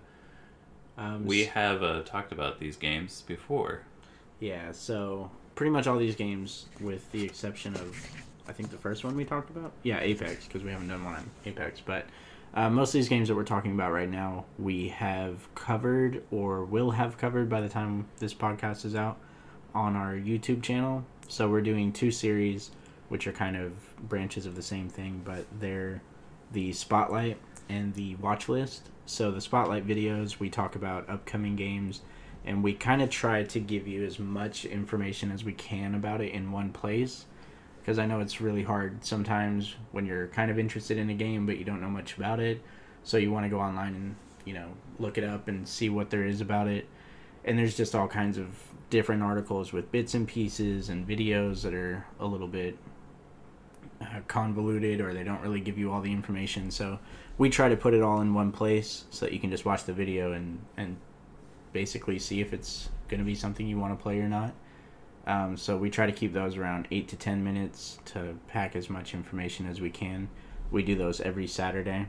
[0.98, 3.82] um, we have uh, talked about these games before.
[4.40, 4.72] Yeah.
[4.72, 7.96] So pretty much all these games, with the exception of,
[8.48, 9.72] I think the first one we talked about.
[9.84, 11.80] Yeah, Apex, because we haven't done one on Apex.
[11.80, 12.06] But
[12.52, 16.64] uh, most of these games that we're talking about right now, we have covered or
[16.64, 19.18] will have covered by the time this podcast is out
[19.74, 21.04] on our YouTube channel.
[21.28, 22.70] So we're doing two series,
[23.08, 23.72] which are kind of
[24.08, 26.02] branches of the same thing, but they're
[26.52, 28.90] the spotlight and the watch list.
[29.06, 32.02] So the spotlight videos, we talk about upcoming games
[32.46, 36.20] and we kind of try to give you as much information as we can about
[36.20, 37.26] it in one place
[37.80, 41.44] because I know it's really hard sometimes when you're kind of interested in a game
[41.44, 42.62] but you don't know much about it
[43.02, 46.10] so you want to go online and you know look it up and see what
[46.10, 46.88] there is about it
[47.46, 48.48] and there's just all kinds of
[48.90, 52.76] different articles with bits and pieces and videos that are a little bit
[54.00, 56.98] uh, convoluted or they don't really give you all the information so
[57.38, 59.84] we try to put it all in one place so that you can just watch
[59.84, 60.96] the video and and
[61.72, 64.54] basically see if it's going to be something you want to play or not.
[65.26, 68.88] Um, so we try to keep those around eight to ten minutes to pack as
[68.88, 70.28] much information as we can.
[70.70, 72.06] We do those every Saturday,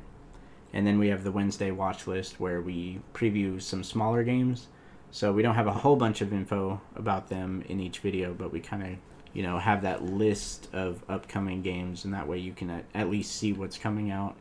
[0.71, 4.67] And then we have the Wednesday watch list where we preview some smaller games.
[5.11, 8.51] So we don't have a whole bunch of info about them in each video, but
[8.51, 8.89] we kind of,
[9.33, 13.35] you know, have that list of upcoming games, and that way you can at, least
[13.35, 14.35] see what's coming out.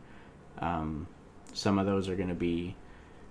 [0.58, 1.06] Um,
[1.52, 2.74] some of those are going to be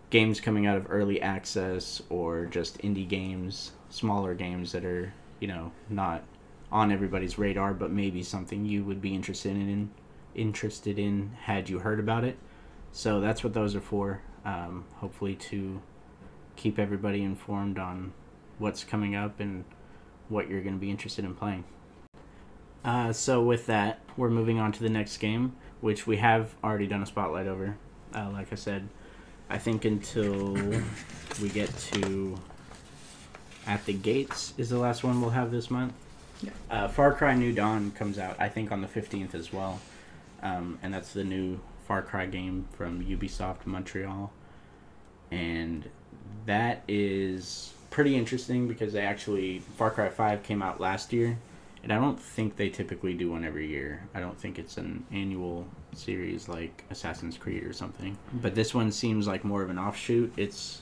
[0.10, 5.48] games coming out of early access or just indie games, smaller games that are, you
[5.48, 6.24] know, not
[6.72, 9.92] on everybody's radar, but maybe something you would be interested in
[10.34, 12.38] interested in had you heard about it.
[12.92, 14.22] So that's what those are for.
[14.44, 15.82] Um, hopefully to
[16.56, 18.14] keep everybody informed on
[18.58, 19.66] what's coming up and
[20.30, 21.64] what you're going to be interested in playing.
[22.84, 26.88] Uh, so with that, we're moving on to the next game, which we have already
[26.88, 27.78] done a spotlight over.
[28.14, 28.88] Uh, like I said,
[29.50, 30.54] I think until
[31.42, 32.38] we get to
[33.68, 35.94] At the Gates is the last one we'll have this month.
[36.42, 36.52] Yeah.
[36.70, 39.80] Uh, Far Cry New Dawn comes out, I think, on the 15th as well.
[40.44, 44.32] Um, and that's the new Far Cry game from Ubisoft Montreal.
[45.32, 45.90] And
[46.46, 51.38] that is pretty interesting because they actually, Far Cry 5 came out last year.
[51.84, 54.02] And I don't think they typically do one every year.
[54.16, 58.18] I don't think it's an annual series like Assassin's Creed or something.
[58.34, 60.34] But this one seems like more of an offshoot.
[60.36, 60.82] It's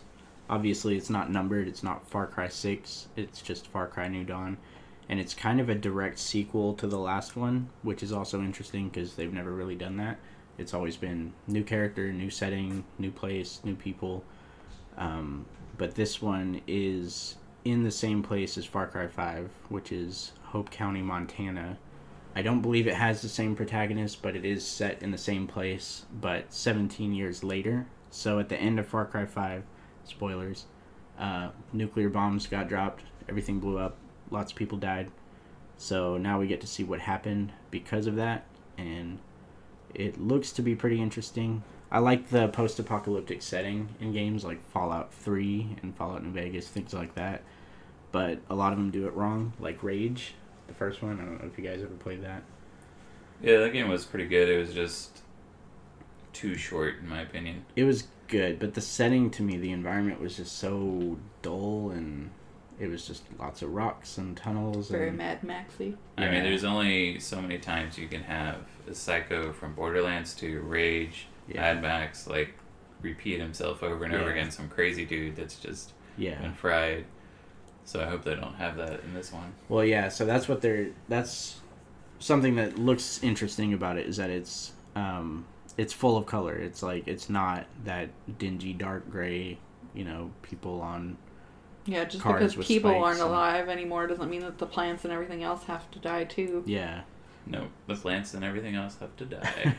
[0.49, 1.67] obviously it's not numbered.
[1.67, 3.07] It's not Far Cry 6.
[3.17, 4.57] It's just Far Cry New Dawn.
[5.09, 8.87] And it's kind of a direct sequel to the last one, which is also interesting
[8.87, 10.17] because they've never really done that.
[10.57, 14.23] It's always been new character, new setting, new place, new people.
[14.97, 15.45] Um,
[15.77, 20.69] but this one is in the same place as Far Cry 5, which is Hope
[20.69, 21.77] County, Montana.
[22.35, 25.47] I don't believe it has the same protagonist, but it is set in the same
[25.47, 27.85] place, but 17 years later.
[28.09, 29.63] So at the end of Far Cry 5,
[30.03, 30.65] spoilers,
[31.17, 33.97] uh, nuclear bombs got dropped, everything blew up,
[34.29, 35.11] lots of people died.
[35.77, 38.45] So now we get to see what happened because of that,
[38.77, 39.19] and
[39.93, 41.63] it looks to be pretty interesting.
[41.93, 46.67] I like the post apocalyptic setting in games like Fallout 3 and Fallout New Vegas,
[46.67, 47.43] things like that.
[48.11, 50.33] But a lot of them do it wrong, like Rage,
[50.65, 51.19] the first one.
[51.19, 52.41] I don't know if you guys ever played that.
[53.43, 54.49] Yeah, that game was pretty good.
[54.49, 55.21] It was just
[56.33, 57.63] too short, in my opinion.
[57.75, 62.31] It was good, but the setting to me, the environment was just so dull and
[62.79, 64.89] it was just lots of rocks and tunnels.
[64.89, 65.95] Very and, Mad Maxy.
[66.17, 70.59] I mean, there's only so many times you can have a psycho from Borderlands to
[70.61, 71.61] Rage, Yeah.
[71.73, 72.53] Mad Max, like
[73.01, 74.49] repeat himself over and over again.
[74.51, 76.39] Some crazy dude that's just Yeah.
[76.41, 77.05] been fried.
[77.85, 79.53] So I hope they don't have that in this one.
[79.67, 80.07] Well, yeah.
[80.09, 80.87] So that's what they're.
[81.09, 81.57] That's
[82.19, 85.45] something that looks interesting about it is that it's um,
[85.77, 86.55] it's full of color.
[86.55, 89.57] It's like it's not that dingy dark gray.
[89.93, 91.17] You know, people on.
[91.85, 95.03] Yeah, just Cars because with people aren't and- alive anymore doesn't mean that the plants
[95.03, 96.63] and everything else have to die too.
[96.65, 97.01] Yeah.
[97.45, 99.75] No, the plants and everything else have to die.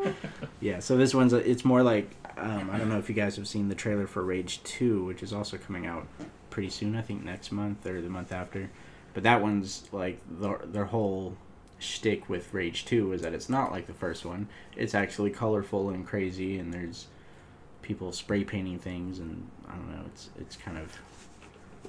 [0.60, 0.78] yeah.
[0.78, 3.46] So this one's a, it's more like um, I don't know if you guys have
[3.46, 6.06] seen the trailer for Rage Two, which is also coming out
[6.50, 6.96] pretty soon.
[6.96, 8.70] I think next month or the month after.
[9.12, 11.36] But that one's like their their whole
[11.78, 14.48] shtick with Rage Two is that it's not like the first one.
[14.76, 17.08] It's actually colorful and crazy, and there's
[17.82, 20.04] people spray painting things, and I don't know.
[20.06, 20.98] It's it's kind of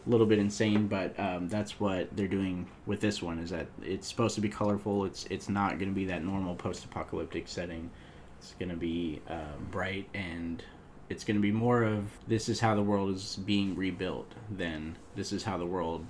[0.06, 3.40] a little bit insane, but um, that's what they're doing with this one.
[3.40, 5.06] Is that it's supposed to be colorful.
[5.06, 7.90] It's it's not going to be that normal post-apocalyptic setting.
[8.38, 10.64] It's going to be uh, bright and
[11.10, 14.98] it's going to be more of this is how the world is being rebuilt than
[15.16, 16.06] this is how the world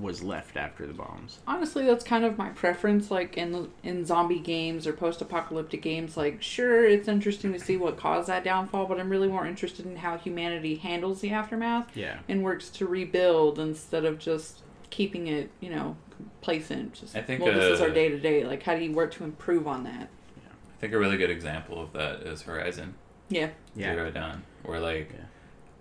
[0.00, 1.38] was left after the bombs.
[1.46, 3.10] Honestly, that's kind of my preference.
[3.10, 7.96] Like in in zombie games or post-apocalyptic games, like sure, it's interesting to see what
[7.96, 12.18] caused that downfall, but I'm really more interested in how humanity handles the aftermath Yeah.
[12.28, 16.94] and works to rebuild instead of just keeping it, you know, complacent.
[16.94, 18.44] Just I think, well, this is our uh, day to day.
[18.44, 20.08] Like, how do you work to improve on that?
[20.46, 22.94] I think a really good example of that is Horizon
[23.30, 23.94] Yeah, Yeah.
[23.94, 25.24] Zero Dawn, where like Yeah.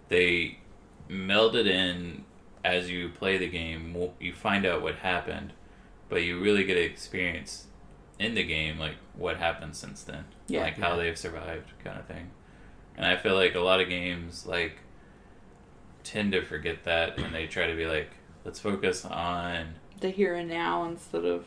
[0.09, 0.59] they
[1.09, 2.23] melded in
[2.63, 3.95] as you play the game.
[4.19, 5.53] You find out what happened,
[6.09, 7.67] but you really get to experience
[8.19, 10.61] in the game like what happened since then, Yeah.
[10.61, 12.29] like how they've survived, kind of thing.
[12.95, 14.77] And I feel like a lot of games like
[16.03, 18.11] tend to forget that, and they try to be like,
[18.45, 21.45] let's focus on the here and now instead of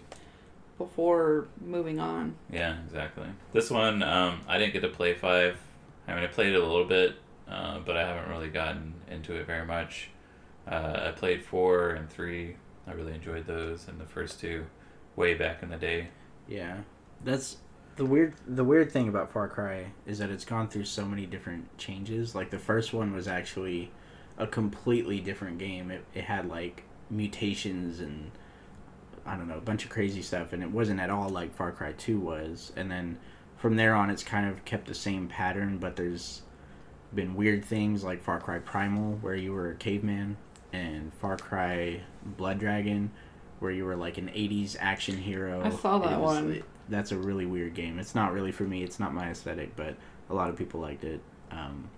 [0.79, 2.35] before moving on.
[2.51, 3.27] Yeah, exactly.
[3.53, 5.59] This one, um, I didn't get to play five.
[6.09, 7.17] I mean, I played it a little bit,
[7.49, 10.11] uh, but I haven't really gotten into it very much.
[10.67, 12.57] Uh, I played four and three.
[12.87, 14.67] I really enjoyed those, and the first two,
[15.17, 16.09] way back in the day.
[16.49, 16.79] Yeah.
[17.25, 17.57] That's
[17.97, 21.27] the weird the weird thing about Far Cry is that it's gone through so many
[21.27, 22.35] different changes.
[22.35, 23.91] Like the first one was actually
[24.39, 25.91] a completely different game.
[25.91, 28.31] It it had like mutations and
[29.25, 31.73] I don't know, a bunch of crazy stuff and it wasn't at all like Far
[31.73, 32.73] Cry 2 was.
[32.77, 33.19] And then
[33.57, 36.43] from there on, it's kind of kept the same pattern, but there's
[37.15, 40.37] been weird things like Far Cry Primal, where you were a caveman,
[40.77, 43.11] and Far Cry Blood Dragon,
[43.61, 45.63] where you were like an 80s action hero.
[45.65, 46.63] I saw that It was- one.
[46.89, 47.99] That's a really weird game.
[47.99, 48.85] It's not really for me.
[48.85, 49.97] It's not my aesthetic, but
[50.31, 51.21] a lot of people liked it.
[51.51, 51.89] Um,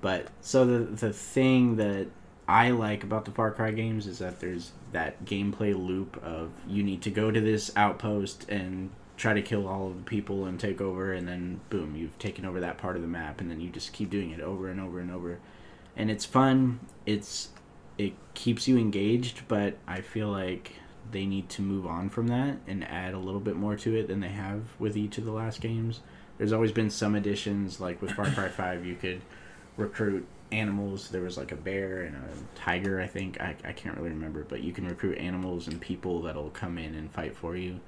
[0.00, 2.08] but so the the thing that
[2.48, 6.82] I like about the Far Cry games is that there's that gameplay loop of you
[6.82, 10.58] need to go to this outpost and try to kill all of the people and
[10.58, 13.60] take over and then boom you've taken over that part of the map and then
[13.60, 15.38] you just keep doing it over and over and over
[15.96, 17.50] and it's fun it's
[17.98, 20.72] it keeps you engaged but I feel like
[21.10, 24.08] they need to move on from that and add a little bit more to it
[24.08, 26.00] than they have with each of the last games.
[26.38, 29.22] There's always been some additions like with Far Cry 5 you could
[29.76, 31.10] recruit animals.
[31.10, 33.40] There was like a bear and a tiger i think.
[33.40, 36.94] I, I can't really remember but you can recruit animals and people that'll come in
[36.94, 37.80] and fight for you.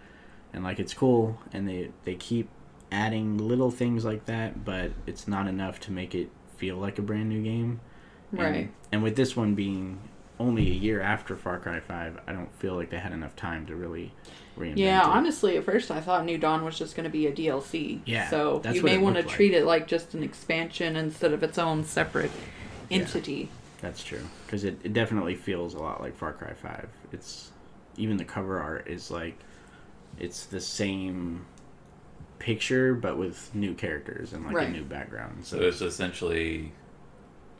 [0.52, 2.48] And like it's cool and they they keep
[2.92, 7.02] adding little things like that but it's not enough to make it feel like a
[7.02, 7.80] brand new game
[8.32, 8.70] Right.
[8.92, 9.98] and with this one being
[10.38, 13.64] only a year after far cry 5 i don't feel like they had enough time
[13.66, 14.12] to really
[14.58, 15.06] reinvent Yeah, it.
[15.06, 18.00] honestly, at first I thought New Dawn was just going to be a DLC.
[18.06, 19.30] Yeah, So that's you what may want to like.
[19.30, 22.30] treat it like just an expansion instead of its own separate
[22.90, 23.50] entity.
[23.82, 26.88] That's true because it, it definitely feels a lot like Far Cry Five.
[27.12, 27.50] It's
[27.98, 29.38] even the cover art is like
[30.18, 31.44] it's the same
[32.38, 35.44] picture but with new characters and like a new background.
[35.44, 36.72] So it's essentially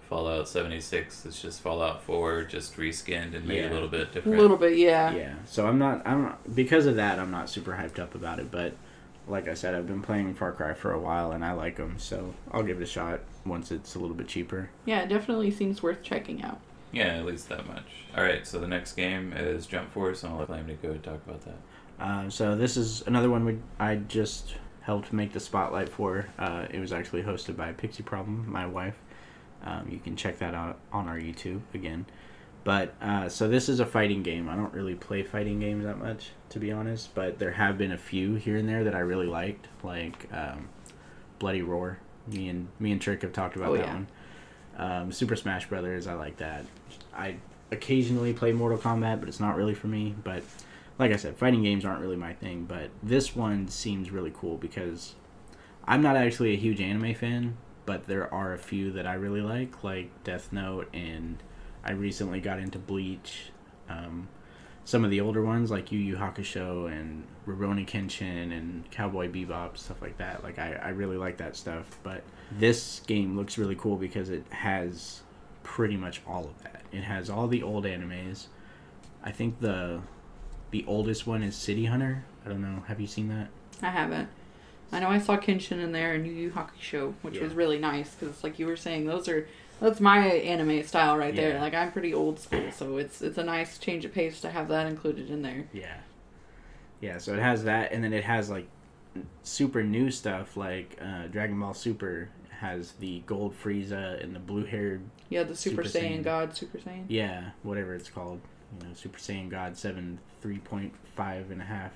[0.09, 1.27] Fallout 76.
[1.27, 3.71] It's just Fallout 4, just reskinned and made Yeah.
[3.71, 4.39] a little bit different.
[4.39, 5.13] A little bit, yeah.
[5.13, 5.35] yeah.
[5.47, 8.51] So I'm not I'm not, because of that I'm not super hyped up about it.
[8.51, 8.75] But
[9.29, 11.97] like I said, I've been playing Far Cry for a while and I like them,
[11.99, 14.71] so I'll give it a shot once it's a little bit cheaper.
[14.85, 16.61] Yeah, it definitely seems worth checking out.
[16.93, 17.85] Yeah, at least that much.
[18.17, 21.21] All right, so the next game is Jump Force, and I'll let Calamity go talk
[21.27, 21.59] about that.
[21.99, 26.27] Uh, so this is another one we I just helped make the spotlight for.
[26.39, 28.95] Uh, it was actually hosted by Pixie Problem, my wife.
[29.67, 32.07] Um, you can check that out on our YouTube again.
[32.65, 34.49] But uh, so this is a fighting game.
[34.49, 37.15] I don't really play fighting games that much, to be honest.
[37.15, 40.69] But there have been a few here and there that I really liked, like um,
[41.39, 41.99] Bloody Roar.
[42.29, 43.93] Me and me and Trick have talked about Oh, that yeah.
[43.95, 44.07] one.
[44.79, 46.65] Um, Super Smash Brothers, I like that.
[47.15, 47.37] I
[47.71, 50.15] occasionally play Mortal Kombat, but it's not really for me.
[50.25, 50.43] But
[50.99, 54.57] like I said, fighting games aren't really my thing, but this one seems really cool
[54.57, 55.15] because
[55.87, 59.41] I'm not actually a huge anime fan, but there are a few that I really
[59.41, 61.43] like, like Death Note, and
[61.85, 63.51] I recently got into Bleach.
[63.89, 64.29] Um,
[64.85, 69.77] some of the older ones, like Yu Yu Hakusho and Rurouni Kenshin and Cowboy Bebop,
[69.77, 70.43] stuff like that.
[70.45, 71.99] Like I, I really like that stuff.
[72.03, 72.23] But
[72.53, 75.23] this game looks really cool because it has
[75.63, 76.83] pretty much all of that.
[76.93, 78.47] It has all the old animes.
[79.25, 80.01] I think the
[80.71, 82.25] the oldest one is City Hunter.
[82.45, 82.85] I don't know.
[82.87, 83.49] Have you seen that?
[83.83, 84.29] I haven't.
[84.93, 87.43] I know I saw Kenshin in there and New Yu Yu Hakusho, which Yeah.
[87.45, 89.47] was really nice because, like you were saying, those are
[89.81, 91.61] that's my anime style right there.
[91.61, 94.69] Like I'm pretty old school, so it's it's a nice change of pace to have
[94.69, 95.65] that included in there.
[95.73, 95.97] Yeah.
[97.01, 98.67] Yeah, so it has that, and then it has like
[99.43, 102.29] super new stuff like uh, Dragon Ball Super
[102.61, 106.25] has the gold Frieza and the blue haired, Yeah, the Super, Super Saiyan Saiyan.
[106.25, 107.05] God, Super Saiyan.
[107.09, 108.41] yeah, whatever it's called.
[108.81, 111.93] You know, Super Saiyan God 7 3.5 and a half.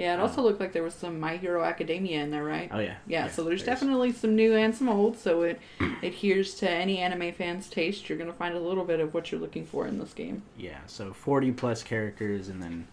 [0.00, 2.68] Yeah, it Uh, also looked like there was some My Hero Academia in there, right?
[2.72, 2.96] Oh, yeah.
[3.06, 5.60] Yeah, so there's definitely some new and some old, so it
[6.02, 8.08] adheres to any anime fan's taste.
[8.08, 10.42] You're gonna find a little bit of what you're looking for in this game.
[10.56, 12.86] Yeah, so 40 plus characters, and then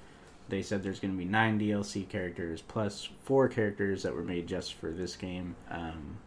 [0.49, 4.47] they said there's going to be nine DLC characters plus four characters that were made
[4.47, 5.55] just for this game.
[5.69, 6.17] Um,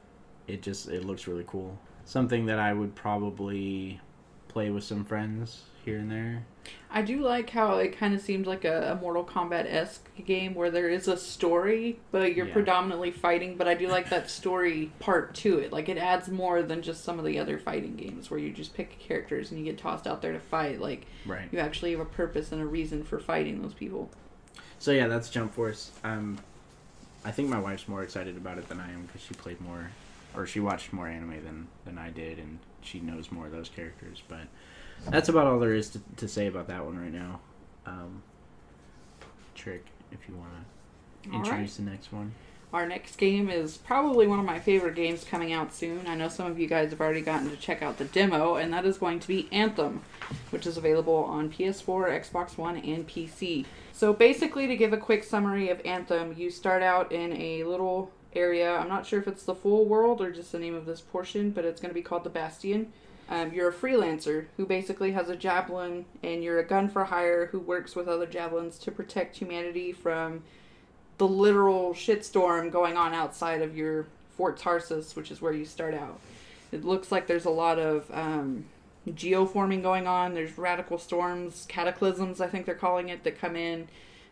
[0.46, 1.78] it just it looks really cool.
[2.04, 3.98] Something that I would probably
[4.48, 6.44] play with some friends here and there.
[6.92, 10.54] I do like how it kind of seems like a, a Mortal Kombat esque game
[10.54, 12.52] where there is a story, but you're Yeah.
[12.52, 13.56] predominantly fighting.
[13.56, 15.72] But I do like that story part to it.
[15.72, 18.74] Like it adds more than just some of the other fighting games where you just
[18.74, 20.80] pick characters and you get tossed out there to fight.
[20.80, 21.48] Like Right.
[21.52, 24.10] you actually have a purpose and a reason for fighting those people.
[24.80, 25.92] So yeah, that's Jump Force.
[26.02, 26.38] Um,
[27.24, 29.90] I think my wife's more excited about it than I am because she played more,
[30.34, 33.68] or she watched more anime than than I did, and she knows more of those
[33.68, 34.22] characters.
[34.26, 34.48] But
[35.08, 37.40] that's about all there is to, to say about that one right now.
[37.86, 38.22] Um,
[39.54, 41.46] Trick, if you want to All right.
[41.46, 42.32] introduce the next one.
[42.72, 46.06] Our next game is probably one of my favorite games coming out soon.
[46.06, 48.72] I know some of you guys have already gotten to check out the demo, and
[48.72, 50.02] that is going to be Anthem,
[50.50, 53.64] which is available on PS4, Xbox One, and PC.
[53.92, 58.12] So, basically, to give a quick summary of Anthem, you start out in a little
[58.34, 58.76] area.
[58.76, 61.50] I'm not sure if it's the full world or just the name of this portion,
[61.50, 62.92] but it's going to be called the Bastion.
[63.30, 67.46] Um, you're a freelancer who basically has a javelin, and you're a gun for hire
[67.46, 70.42] who works with other javelins to protect humanity from
[71.18, 74.06] the literal shitstorm going on outside of your
[74.36, 76.18] Fort Tarsis, which is where you start out.
[76.72, 78.64] It looks like there's a lot of um,
[79.08, 80.34] geoforming going on.
[80.34, 83.86] There's radical storms, cataclysms, I think they're calling it, that come in.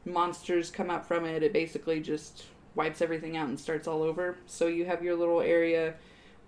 [0.05, 1.43] Monsters come up from it.
[1.45, 4.39] It basically just wipes everything out and starts all over.
[4.47, 5.95] So you have your little area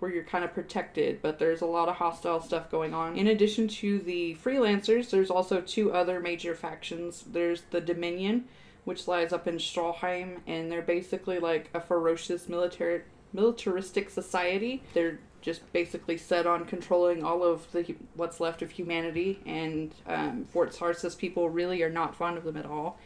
[0.01, 3.15] where you're kind of protected, but there's a lot of hostile stuff going on.
[3.15, 7.23] In addition to the freelancers, there's also two other major factions.
[7.27, 8.45] There's the Dominion,
[8.83, 14.81] which lies up in Stalheim, and they're basically like a ferocious military militaristic society.
[14.95, 20.45] They're just basically set on controlling all of the what's left of humanity, and um,
[20.45, 22.97] Fort Tarsis people really are not fond of them at all.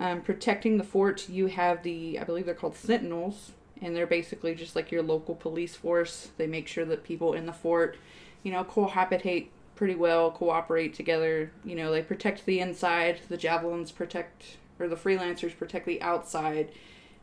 [0.00, 4.54] Um, protecting the fort, you have the I believe they're called Sentinels, and they're basically
[4.54, 6.30] just like your local police force.
[6.36, 7.96] They make sure that people in the fort,
[8.42, 11.50] you know, cohabitate pretty well, cooperate together.
[11.64, 13.20] You know, they protect the inside.
[13.28, 16.70] The javelins protect, or the freelancers protect the outside,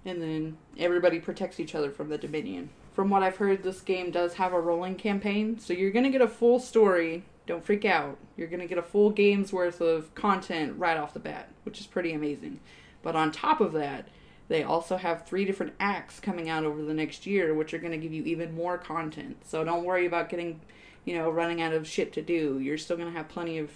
[0.05, 2.69] and then everybody protects each other from the Dominion.
[2.93, 6.21] From what I've heard, this game does have a rolling campaign, so you're gonna get
[6.21, 7.23] a full story.
[7.47, 8.17] Don't freak out.
[8.35, 11.87] You're gonna get a full game's worth of content right off the bat, which is
[11.87, 12.59] pretty amazing.
[13.01, 14.09] But on top of that,
[14.51, 17.93] they also have three different acts coming out over the next year, which are going
[17.93, 19.37] to give you even more content.
[19.45, 20.59] So don't worry about getting,
[21.05, 22.59] you know, running out of shit to do.
[22.59, 23.71] You're still going to have plenty of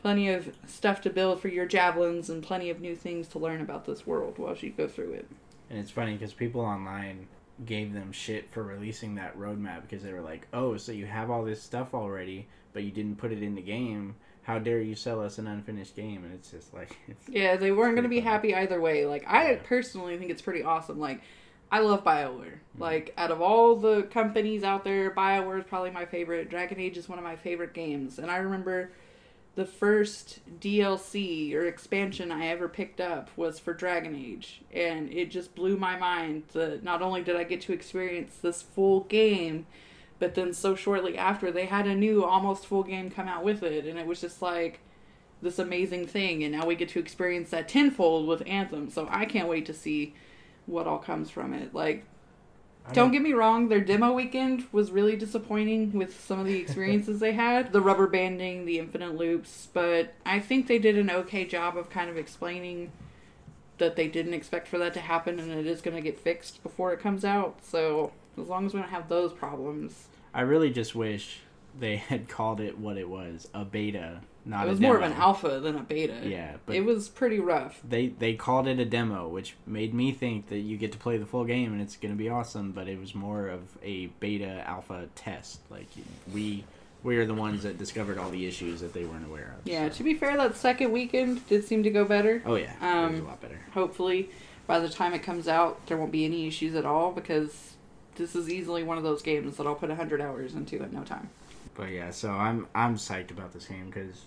[0.00, 3.60] plenty of stuff to build for your javelins and plenty of new things to learn
[3.60, 5.28] about this world while you go through it.
[5.68, 7.26] And it's funny because people online
[7.66, 11.28] gave them shit for releasing that roadmap because they were like, "Oh, so you have
[11.28, 14.14] all this stuff already, but you didn't put it in the game."
[14.48, 16.24] How dare you sell us an unfinished game?
[16.24, 19.04] And it's just like it's yeah they weren't going to be happy either way.
[19.04, 19.58] Like i yeah.
[19.62, 20.98] personally think it's pretty awesome.
[20.98, 21.20] Like
[21.70, 22.60] i love bioware.
[22.72, 22.82] Mm-hmm.
[22.82, 26.48] like out of all the companies out there bioware is probably my favorite.
[26.48, 28.18] Dragon age is one of my favorite games.
[28.18, 28.90] And i remember
[29.54, 34.62] the first dlc or expansion i ever picked up was for dragon age.
[34.72, 38.62] And it just blew my mind that not only did i get to experience this
[38.62, 39.66] full game
[40.18, 43.62] but then so shortly after, they had a new almost full game come out with
[43.62, 44.80] it, and it was just like
[45.40, 46.42] this amazing thing.
[46.42, 48.90] And now we get to experience that tenfold with Anthem.
[48.90, 50.14] So I can't wait to see
[50.66, 51.74] what all comes from it.
[51.74, 52.04] Like,
[52.92, 57.20] don't get me wrong, their demo weekend was really disappointing with some of the experiences
[57.20, 57.72] they had.
[57.72, 61.90] The rubber banding, the infinite loops, but I think they did an okay job of
[61.90, 62.90] kind of explaining
[63.76, 66.62] that they didn't expect for that to happen and it is going to get fixed
[66.62, 67.58] before it comes out.
[67.62, 70.08] So as long as we don't have those problems.
[70.34, 71.40] I really just wish
[71.78, 75.12] they had called it what it was a beta not it was more of an
[75.12, 76.20] alpha than a beta.
[76.24, 77.80] Yeah but it was pretty rough.
[77.86, 81.18] they they called it a demo which made me think that you get to play
[81.18, 84.06] the full game and it's going to be awesome but it was more of a
[84.20, 85.60] beta alpha test.
[85.70, 85.88] Like
[86.32, 86.64] we
[87.02, 89.88] we are the ones that discovered all the issues that they weren't aware of yeah
[89.88, 89.96] so.
[89.98, 92.42] to be fair that second weekend did seem to go better.
[92.46, 93.60] Oh yeah um, it was a lot better.
[93.72, 94.30] hopefully
[94.66, 97.74] by the time it comes out there won't be any issues at all because
[98.18, 101.02] this is easily one of those games that I'll put hundred hours into in no
[101.02, 101.30] time.
[101.74, 104.24] But yeah, so I'm I'm psyched about this game because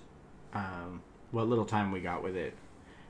[0.54, 2.54] um, what little time we got with it.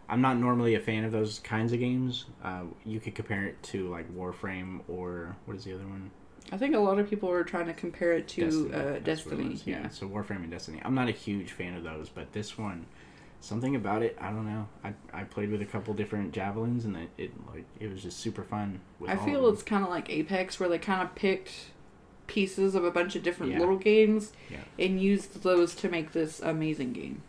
[0.09, 2.25] I'm not normally a fan of those kinds of games.
[2.43, 6.11] Uh, you could compare it to like Warframe or what is the other one?
[6.51, 8.73] I think a lot of people were trying to compare it to Destiny.
[8.73, 9.59] Uh, Destiny.
[9.63, 9.81] Yeah.
[9.83, 10.81] yeah, so Warframe and Destiny.
[10.83, 12.87] I'm not a huge fan of those, but this one
[13.41, 14.17] something about it.
[14.21, 14.67] I don't know.
[14.83, 18.19] I, I played with a couple different javelins and it, it like it was just
[18.19, 18.79] super fun.
[19.05, 21.71] I feel it's kind of like Apex where they kind of picked
[22.27, 23.59] pieces of a bunch of different yeah.
[23.59, 24.59] little games yeah.
[24.79, 27.23] and used those to make this amazing game.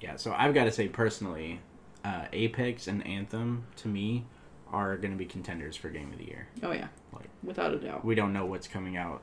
[0.00, 1.60] Yeah, so I've got to say personally,
[2.04, 4.24] uh, Apex and Anthem to me
[4.72, 6.48] are going to be contenders for game of the year.
[6.62, 8.04] Oh yeah, like without a doubt.
[8.04, 9.22] We don't know what's coming out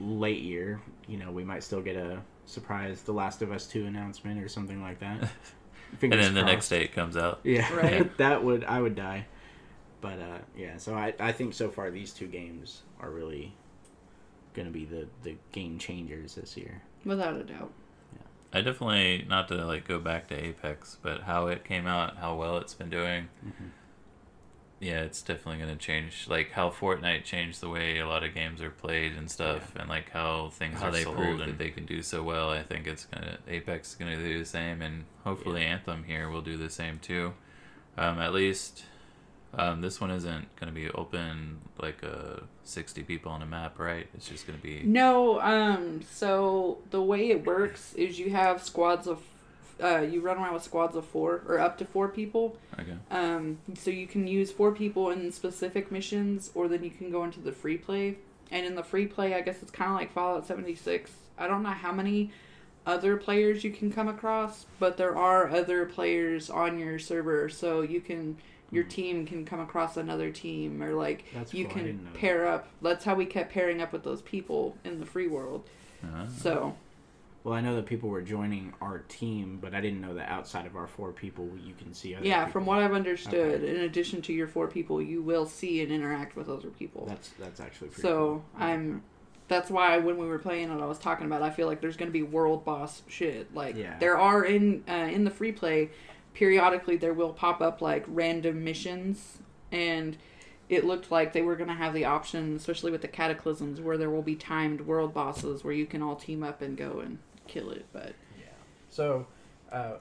[0.00, 0.80] late year.
[1.06, 4.48] You know, we might still get a surprise The Last of Us Two announcement or
[4.48, 5.20] something like that.
[6.02, 6.34] and then crossed.
[6.34, 7.40] the next day it comes out.
[7.44, 8.16] Yeah, right.
[8.18, 9.26] that would I would die.
[10.00, 13.54] But uh, yeah, so I, I think so far these two games are really
[14.54, 16.82] going to be the, the game changers this year.
[17.04, 17.70] Without a doubt.
[18.14, 18.58] Yeah.
[18.58, 22.34] I definitely not to like go back to Apex, but how it came out, how
[22.34, 23.28] well it's been doing.
[23.46, 23.66] Mm-hmm
[24.80, 26.26] yeah, it's definitely going to change.
[26.26, 29.82] Like how Fortnite changed the way a lot of games are played and stuff, yeah.
[29.82, 32.50] and like how things how are they sold and that they can do so well.
[32.50, 35.68] I think it's gonna Apex is gonna do the same, and hopefully yeah.
[35.68, 37.34] Anthem here will do the same too.
[37.98, 38.84] Um, at least
[39.52, 43.78] um, this one isn't going to be open like uh, 60 people on a map,
[43.78, 44.06] right?
[44.14, 44.82] It's just going to be.
[44.84, 49.20] No, um, so the way it works is you have squads of
[49.82, 52.56] uh, you run around with squads of four or up to four people.
[52.78, 52.96] Okay.
[53.10, 57.24] Um, so you can use four people in specific missions, or then you can go
[57.24, 58.16] into the free play.
[58.50, 61.10] And in the free play, I guess it's kind of like Fallout 76.
[61.38, 62.30] I don't know how many
[62.86, 67.82] other players you can come across, but there are other players on your server, so
[67.82, 68.36] you can
[68.72, 72.46] your team can come across another team or like That's you cool, can know pair
[72.46, 72.68] up.
[72.80, 75.64] That's how we kept pairing up with those people in the free world.
[76.04, 76.76] Uh, So
[77.42, 80.66] Well, I know that people were joining our team, but I didn't know that outside
[80.66, 82.26] of our four people, you can see other.
[82.26, 82.52] yeah, people.
[82.52, 83.70] from what I've understood, Okay.
[83.76, 87.06] in addition to your four people, you will see and interact with other people.
[87.06, 88.62] That's that's actually pretty So cool.
[88.62, 89.02] I'm.
[89.48, 91.42] That's why when we were playing it, I was talking about.
[91.42, 93.52] I feel like there's going to be world boss shit.
[93.54, 93.98] Like Yeah.
[93.98, 95.90] there are in uh, in the free play,
[96.34, 99.38] periodically there will pop up like random missions,
[99.72, 100.16] and
[100.68, 103.96] it looked like they were going to have the option, especially with the cataclysms, where
[103.98, 107.18] there will be timed world bosses where you can all team up and go and
[107.50, 107.86] kill it.
[107.92, 108.46] But Yeah.
[108.88, 109.26] So,
[109.72, 109.94] uh,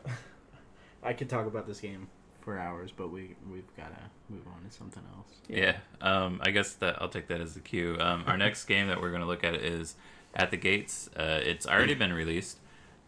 [1.04, 2.08] I could talk about this game
[2.42, 5.28] for hours, but we we've got to move on to something else.
[5.48, 7.98] Yeah, um, I guess that I'll take that as the cue.
[8.00, 9.96] Um, our next game that we're going to look at is
[10.36, 11.10] At the Gates.
[11.16, 12.60] Uh, it's already been released,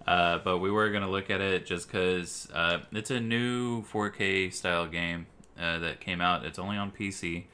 [0.07, 3.83] uh, but we were going to look at it just because uh, it's a new
[3.83, 5.27] 4K style game
[5.59, 6.45] uh, that came out.
[6.45, 7.45] It's only on PC.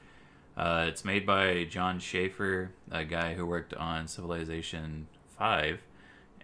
[0.56, 5.08] Uh, it's made by John Schaefer, a guy who worked on Civilization
[5.38, 5.80] 5.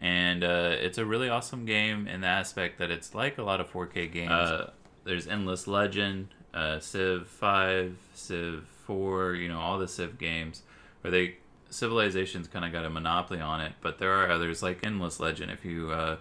[0.03, 3.61] And uh, it's a really awesome game in the aspect that it's like a lot
[3.61, 4.31] of 4K games.
[4.31, 4.71] Uh,
[5.05, 10.63] there's Endless Legend, uh, Civ 5, Civ 4, you know, all the Civ games
[11.01, 11.37] where they
[11.69, 15.51] Civilization's kind of got a monopoly on it, but there are others like Endless Legend.
[15.51, 16.17] If you uh,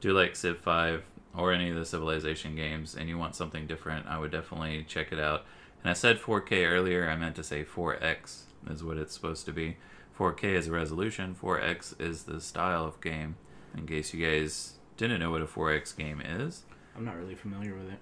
[0.00, 1.04] do like Civ 5
[1.36, 5.12] or any of the Civilization games and you want something different, I would definitely check
[5.12, 5.44] it out.
[5.82, 9.52] And I said 4K earlier, I meant to say 4X is what it's supposed to
[9.52, 9.76] be.
[10.18, 13.36] 4K is a resolution, 4X is the style of game.
[13.76, 16.62] In case you guys didn't know what a 4X game is,
[16.96, 17.98] I'm not really familiar with it,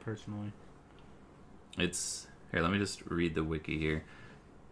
[0.00, 0.52] personally.
[1.76, 2.62] It's here.
[2.62, 4.04] Let me just read the wiki here.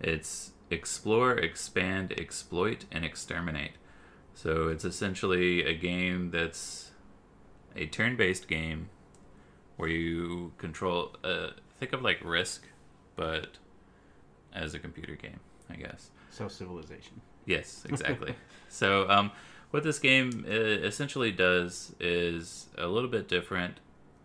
[0.00, 3.72] It's explore, expand, exploit, and exterminate.
[4.34, 6.92] So it's essentially a game that's
[7.76, 8.88] a turn-based game
[9.76, 11.16] where you control.
[11.22, 11.48] Uh,
[11.78, 12.68] think of like Risk,
[13.16, 13.58] but
[14.54, 16.10] as a computer game, I guess.
[16.32, 17.20] So civilization.
[17.44, 18.34] Yes, exactly.
[18.68, 19.30] so, um,
[19.70, 23.78] what this game uh, essentially does is a little bit different.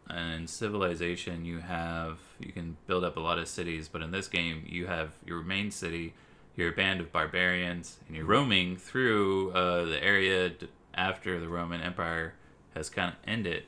[0.10, 4.30] In Civilization, you have you can build up a lot of cities, but in this
[4.30, 6.14] game, you have your main city,
[6.56, 10.54] your band of barbarians, and you're roaming through uh, the area
[10.94, 12.36] after the Roman Empire
[12.74, 13.64] has kind of ended.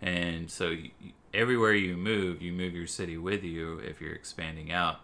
[0.00, 0.90] And so, you,
[1.34, 5.00] everywhere you move, you move your city with you if you're expanding out.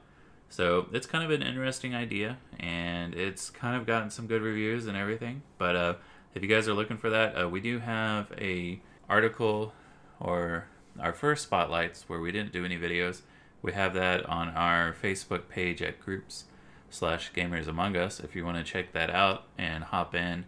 [0.48, 4.86] So it's kind of an interesting idea, and it's kind of gotten some good reviews
[4.86, 5.42] and everything.
[5.58, 5.94] But uh,
[6.34, 9.72] if you guys are looking for that, uh, we do have a article
[10.20, 10.66] or
[11.00, 13.22] our first spotlights where we didn't do any videos.
[13.62, 16.44] We have that on our Facebook page at groups
[16.90, 18.20] slash gamers among us.
[18.20, 20.46] If you want to check that out and hop in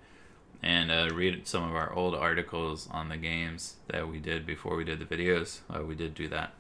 [0.63, 4.77] and uh, read some of our old articles on the games that we did before
[4.77, 6.55] we did the videos, uh, we did do that.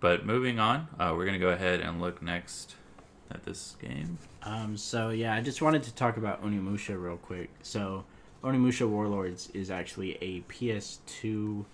[0.00, 2.74] But moving on, uh, we're going to go ahead and look next
[3.30, 4.18] at this game.
[4.42, 7.50] Um, so yeah, I just wanted to talk about Onimusha real quick.
[7.62, 8.04] So
[8.44, 11.64] Onimusha Warlords is actually a PS2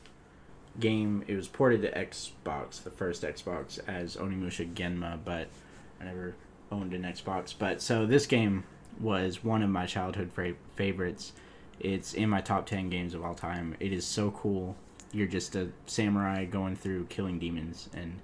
[0.80, 1.24] game.
[1.26, 5.48] It was ported to Xbox, the first Xbox, as Onimusha Genma, but
[6.00, 6.34] I never
[6.70, 7.54] owned an Xbox.
[7.56, 8.64] But so this game
[9.00, 10.30] was one of my childhood
[10.74, 11.32] favorites.
[11.80, 13.76] It's in my top 10 games of all time.
[13.80, 14.76] It is so cool.
[15.12, 18.20] You're just a samurai going through killing demons and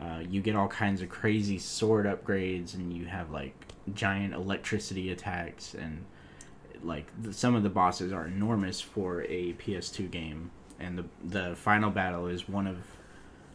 [0.00, 3.54] uh, you get all kinds of crazy sword upgrades and you have like
[3.94, 6.04] giant electricity attacks and
[6.82, 11.56] like the, some of the bosses are enormous for a PS2 game and the the
[11.56, 12.78] final battle is one of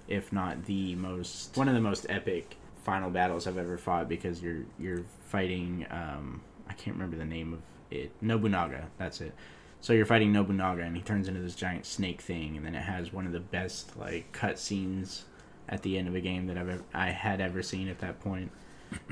[0.08, 4.42] if not the most one of the most epic final battles I've ever fought because
[4.42, 9.34] you're you're fighting um I can't remember the name of it Nobunaga that's it
[9.82, 12.84] so you're fighting Nobunaga and he turns into this giant snake thing and then it
[12.84, 15.26] has one of the best like cut scenes
[15.68, 18.20] at the end of a game that I've ever, I had ever seen at that
[18.20, 18.52] point.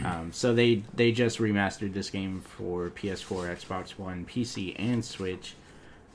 [0.03, 5.55] Um, so they they just remastered this game for PS4, Xbox One, PC, and Switch.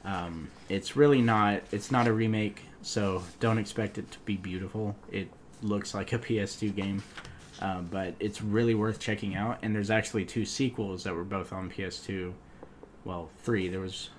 [0.05, 4.96] Um, it's really not it's not a remake, so don't expect it to be beautiful.
[5.11, 5.28] It
[5.62, 7.02] looks like a PS2 game,
[7.61, 9.59] uh, but it's really worth checking out.
[9.62, 12.34] And there's actually two sequels that were both on PS2.
[13.05, 13.68] Well, three.
[13.68, 14.11] There was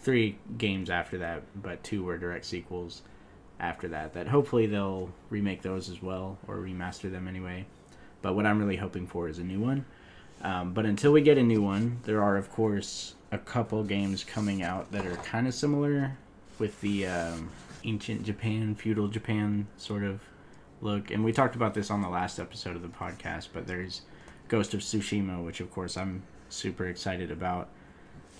[0.00, 3.02] three games after that, but two were direct sequels
[3.60, 7.66] after that that hopefully they'll remake those as well or remaster them anyway.
[8.22, 9.84] But what i'm really hoping for is a new one.
[10.42, 14.24] Um, but until we get a new one there are of course a couple games
[14.24, 16.16] coming out that are kind of similar
[16.58, 17.50] with the um,
[17.84, 20.20] ancient japan feudal japan sort of
[20.82, 21.10] look.
[21.10, 24.00] And we talked about this on the last episode of the podcast but there's
[24.48, 27.68] ghost of tsushima which of course i'm super excited about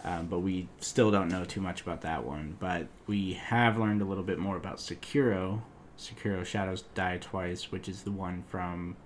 [0.03, 2.57] Um, but we still don't know too much about that one.
[2.59, 5.61] But we have learned a little bit more about Sekiro,
[5.99, 8.97] Sekiro Shadows Die Twice, which is the one from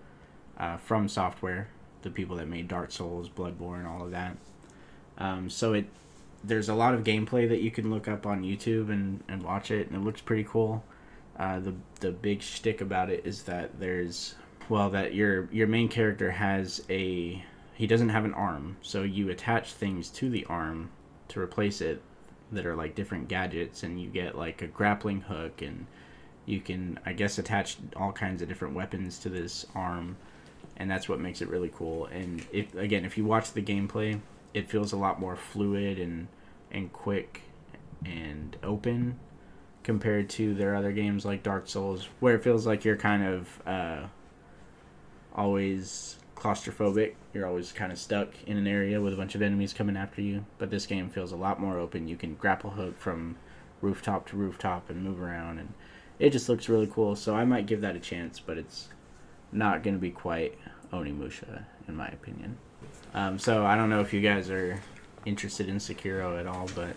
[0.57, 1.69] uh, from Software,
[2.03, 4.37] the people that made Dark Souls, Bloodborne, all of that.
[5.19, 5.87] Um, so it
[6.47, 9.71] there's a lot of gameplay that you can look up on YouTube and, and watch
[9.71, 10.85] it, and it looks pretty cool.
[11.37, 14.35] Uh, the the big shtick about it is that there's
[14.69, 17.43] well that your your main character has a
[17.75, 20.91] he doesn't have an arm, so you attach things to the arm
[21.29, 22.01] to replace it
[22.53, 25.87] that are like different gadgets, and you get like a grappling hook, and
[26.47, 30.17] you can I guess attach all kinds of different weapons to this arm,
[30.77, 32.07] and that's what makes it really cool.
[32.07, 34.21] And if again, if you watch the gameplay,
[34.53, 36.29] it feels a lot more fluid and
[36.71, 37.43] and quick
[38.05, 39.19] and open
[39.83, 43.63] compared to their other games like Dark Souls, where it feels like you're kind of
[43.67, 44.07] uh,
[45.35, 47.15] always claustrophobic.
[47.33, 50.21] You're always kind of stuck in an area with a bunch of enemies coming after
[50.21, 50.45] you.
[50.59, 52.09] But this game feels a lot more open.
[52.09, 53.37] You can grapple hook from
[53.81, 55.73] rooftop to rooftop and move around, and
[56.19, 57.17] it just looks really cool.
[57.17, 58.89] So I might give that a chance, but it's
[59.53, 60.59] not going to be quite
[60.93, 62.57] Onimusha in my opinion.
[63.15, 64.81] Um, so I don't know if you guys are
[65.25, 66.97] interested in Sekiro at all, but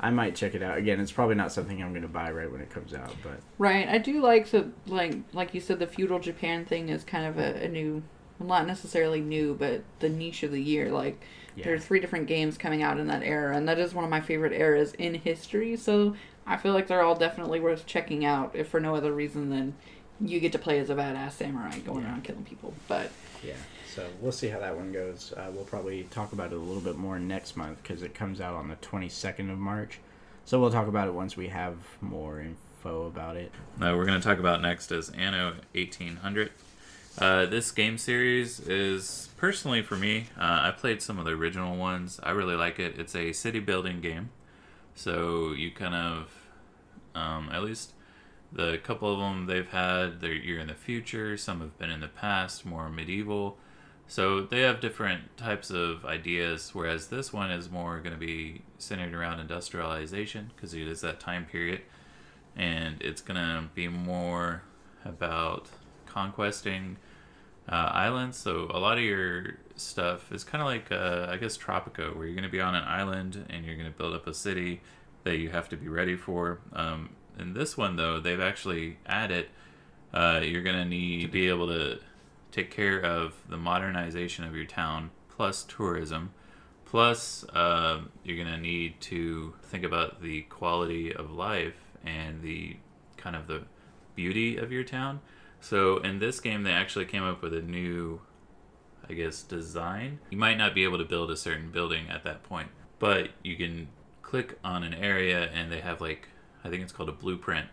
[0.00, 0.76] I might check it out.
[0.76, 3.40] Again, it's probably not something I'm going to buy right when it comes out, but
[3.58, 3.88] right.
[3.88, 7.38] I do like the like like you said, the feudal Japan thing is kind of
[7.38, 8.02] a, a new,
[8.38, 10.90] well, not necessarily new, but the niche of the year.
[10.90, 11.22] Like
[11.56, 11.64] yeah.
[11.64, 14.10] there are three different games coming out in that era, and that is one of
[14.10, 15.76] my favorite eras in history.
[15.76, 16.14] So
[16.46, 19.74] I feel like they're all definitely worth checking out, if for no other reason than
[20.20, 22.10] you get to play as a badass samurai going yeah.
[22.10, 22.74] around killing people.
[22.88, 23.10] But
[23.42, 23.54] yeah.
[23.94, 25.32] So we'll see how that one goes.
[25.36, 28.40] Uh, we'll probably talk about it a little bit more next month because it comes
[28.40, 30.00] out on the 22nd of March.
[30.44, 33.52] So we'll talk about it once we have more info about it.
[33.80, 36.50] Uh, we're going to talk about next is Anno 1800.
[37.16, 40.26] Uh, this game series is personally for me.
[40.36, 42.18] Uh, I played some of the original ones.
[42.22, 42.98] I really like it.
[42.98, 44.30] It's a city building game,
[44.96, 46.32] so you kind of,
[47.14, 47.92] um, at least
[48.52, 50.20] the couple of them they've had.
[50.20, 51.36] They're you're in the future.
[51.36, 53.58] Some have been in the past, more medieval.
[54.08, 58.62] So they have different types of ideas, whereas this one is more going to be
[58.76, 61.82] centered around industrialization because it is that time period,
[62.56, 64.62] and it's going to be more
[65.04, 65.68] about
[66.14, 66.96] conquesting
[67.68, 68.36] uh, islands.
[68.36, 72.26] So a lot of your stuff is kind of like uh, I guess Tropico, where
[72.26, 74.80] you're going to be on an island and you're going to build up a city
[75.24, 76.60] that you have to be ready for.
[76.72, 79.48] Um, in this one, though, they've actually added
[80.12, 81.98] uh, you're going to need to be able to
[82.52, 86.32] take care of the modernization of your town plus tourism
[86.84, 91.74] plus uh, you're going to need to think about the quality of life
[92.06, 92.76] and the
[93.16, 93.62] kind of the
[94.14, 95.20] beauty of your town
[95.64, 98.20] so in this game they actually came up with a new
[99.08, 102.42] i guess design you might not be able to build a certain building at that
[102.42, 103.88] point but you can
[104.22, 106.28] click on an area and they have like
[106.64, 107.68] i think it's called a blueprint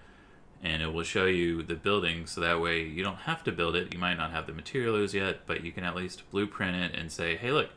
[0.64, 3.76] and it will show you the building so that way you don't have to build
[3.76, 3.94] it.
[3.94, 7.12] You might not have the materials yet, but you can at least blueprint it and
[7.12, 7.70] say, hey, look,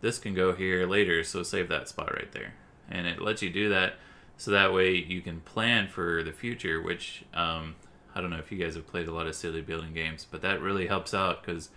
[0.00, 2.54] this can go here later, so save that spot right there.
[2.90, 3.94] And it lets you do that
[4.38, 7.76] so that way you can plan for the future, which um,
[8.14, 10.42] I don't know if you guys have played a lot of city building games, but
[10.42, 11.70] that really helps out because,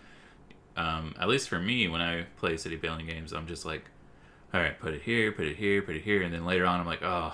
[0.75, 3.85] um, at least for me, when I play city building games, I'm just like,
[4.53, 6.79] all right, put it here, put it here, put it here, and then later on,
[6.79, 7.33] I'm like, oh,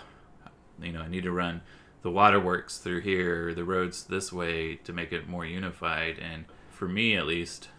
[0.81, 1.61] you know, I need to run
[2.01, 6.17] the waterworks through here, the roads this way to make it more unified.
[6.19, 7.69] And for me, at least,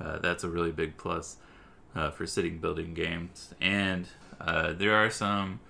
[0.00, 1.36] uh, that's a really big plus
[1.94, 3.54] uh, for city building games.
[3.60, 4.08] And
[4.40, 5.60] uh, there are some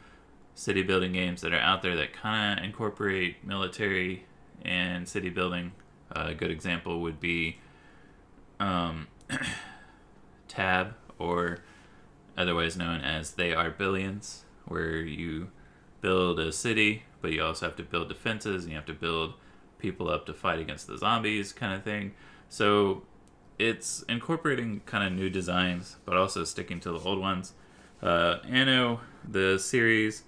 [0.55, 4.25] city building games that are out there that kind of incorporate military
[4.65, 5.73] and city building.
[6.11, 7.59] a good example would be
[8.61, 9.09] um,
[10.49, 11.59] Tab, or
[12.37, 15.51] otherwise known as They Are Billions, where you
[16.01, 19.35] build a city but you also have to build defenses and you have to build
[19.79, 22.13] people up to fight against the zombies kind of thing.
[22.49, 23.03] So
[23.59, 27.53] it's incorporating kind of new designs, but also sticking to the old ones.
[28.03, 30.23] Uh, Anno, the series,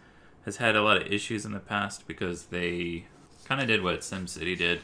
[0.45, 3.07] has had a lot of issues in the past because they
[3.51, 4.81] kind of did what SimCity did,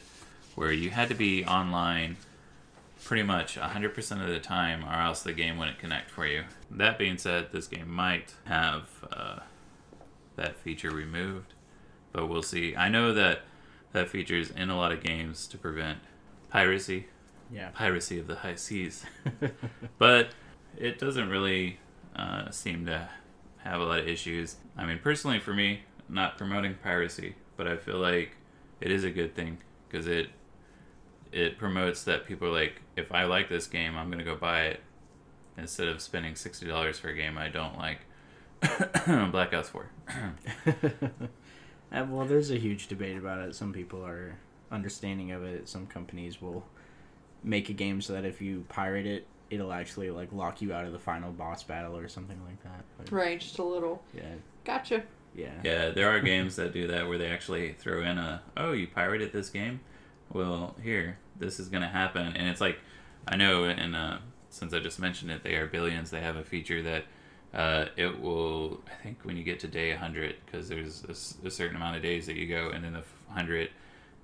[0.55, 2.19] where you had to be online
[3.05, 6.45] pretty much 100% of the time, or else the game wouldn't connect for you.
[6.71, 9.39] That being said, this game might have uh,
[10.35, 11.55] that feature removed
[12.17, 12.75] but we'll see.
[12.75, 13.43] I know that
[13.93, 15.99] that feature is in a lot of games to prevent
[16.49, 17.09] piracy.
[17.53, 17.69] Yeah.
[17.75, 19.05] Piracy of the high seas.
[19.99, 20.31] but
[20.79, 21.79] it doesn't really
[22.17, 23.07] uh, seem to
[23.59, 24.57] have a lot of issues.
[24.79, 28.31] I mean, personally, for me, not promoting piracy, but I feel like
[28.81, 29.59] it is a good thing
[29.89, 30.29] because it
[31.33, 34.63] it promotes that people are like, if I like this game, I'm gonna go buy
[34.67, 34.81] it
[35.59, 38.01] instead of spending sixty dollars for a game I don't like.
[39.31, 39.91] Black Ops 4.
[41.93, 43.55] Uh, well, there's a huge debate about it.
[43.55, 44.37] Some people are
[44.73, 45.69] understanding of it.
[45.69, 46.67] Some companies will
[47.45, 50.85] make a game so that if you pirate it, it'll actually like lock you out
[50.85, 52.85] of the final boss battle or something like that.
[52.99, 54.03] But, Right, just a little.
[54.13, 55.05] Yeah, Gotcha.
[55.37, 58.73] Yeah, Yeah, there are games that do that where they actually throw in a, oh,
[58.73, 59.81] you pirated this game?
[60.33, 62.35] Well, here, this is going to happen.
[62.37, 62.79] And it's like,
[63.29, 64.19] I know, and uh,
[64.49, 66.11] since I just mentioned it, they are billions.
[66.11, 67.05] They have a feature that
[67.53, 71.05] uh, it will, I think, when you get to day 100, because there's
[71.45, 73.71] a certain amount of days that you go, and then the 100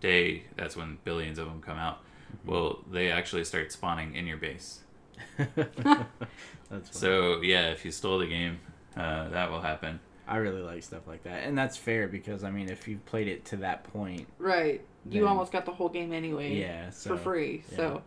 [0.00, 2.00] day, that's when billions of them come out.
[2.46, 4.80] Well, they actually start spawning in your base.
[5.36, 6.98] That's.
[6.98, 8.60] So, yeah, if you stole the game,
[8.96, 10.00] uh, that will happen.
[10.26, 13.28] I really like stuff like that, and that's fair because I mean, if you've played
[13.28, 14.80] it to that point, Right.
[15.10, 16.54] You Then- almost got the whole game anyway.
[16.54, 17.64] yeah, so, For free.
[17.70, 17.76] yeah.
[17.76, 18.02] So,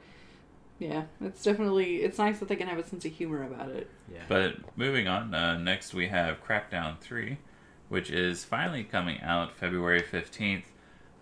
[0.80, 3.90] yeah, it's definitely it's nice that they can have a sense of humor about it.
[4.12, 4.22] yeah.
[4.30, 7.38] But moving on, uh, next we have Crackdown 3,
[7.90, 10.64] which is finally coming out February 15th.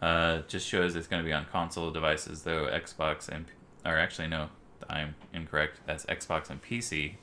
[0.02, 3.46] Uh, just shows it's going to be on console devices, though Xbox and.
[3.86, 4.50] Or actually, no,
[4.90, 5.80] I'm incorrect.
[5.86, 7.16] That's Xbox and PC,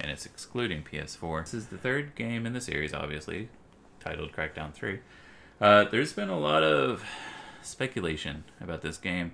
[0.00, 1.42] and it's excluding PS4.
[1.44, 3.48] This is the third game in the series, obviously,
[4.00, 5.00] titled Crackdown 3.
[5.60, 7.04] Uh, there's been a lot of
[7.62, 9.32] speculation about this game.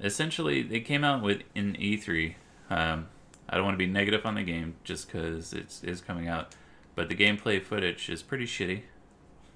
[0.00, 2.34] Essentially, they came out with in E3.
[2.70, 3.08] Um,
[3.48, 6.54] I don't want to be negative on the game just because it is coming out,
[6.94, 8.82] but the gameplay footage is pretty shitty.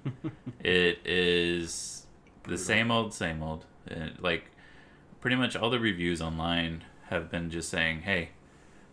[0.59, 2.05] it is
[2.43, 3.65] the same old, same old.
[3.89, 4.51] Uh, like,
[5.21, 8.29] pretty much all the reviews online have been just saying, hey,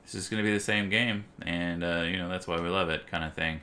[0.05, 2.69] this is going to be the same game, and, uh, you know, that's why we
[2.69, 3.61] love it, kind of thing.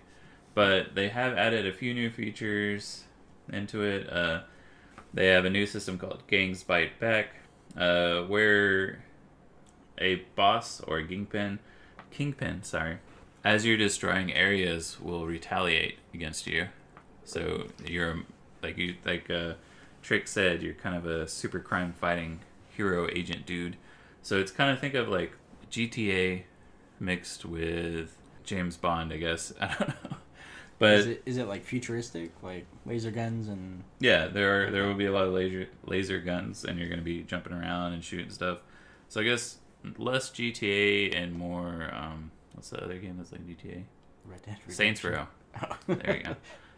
[0.53, 3.03] But they have added a few new features
[3.51, 4.11] into it.
[4.11, 4.41] Uh,
[5.13, 7.27] they have a new system called Gangs Bite Back,
[7.77, 9.03] uh, where
[9.97, 11.59] a boss or a kingpin,
[12.09, 12.97] kingpin, sorry,
[13.43, 16.67] as you're destroying areas, will retaliate against you.
[17.23, 18.23] So you're
[18.61, 19.53] like you like uh,
[20.01, 22.39] Trick said, you're kind of a super crime fighting
[22.75, 23.77] hero agent dude.
[24.21, 25.33] So it's kind of think of like
[25.71, 26.43] GTA
[26.99, 29.53] mixed with James Bond, I guess.
[29.61, 30.17] I don't know,
[30.79, 34.85] but is it is it like futuristic, like laser guns and yeah, there are there
[34.87, 37.93] will be a lot of laser laser guns, and you're going to be jumping around
[37.93, 38.59] and shooting stuff.
[39.09, 39.57] So I guess
[39.97, 43.83] less GTA and more um, what's the other game that's like GTA?
[44.25, 44.71] Red Dead Redemption?
[44.71, 45.27] Saints Row.
[45.61, 45.75] Oh.
[45.87, 46.35] There you go.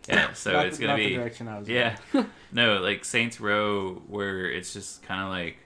[0.08, 1.98] Yeah, so it's the- gonna not the be direction I was yeah,
[2.52, 5.58] no, like Saints Row, where it's just kind of like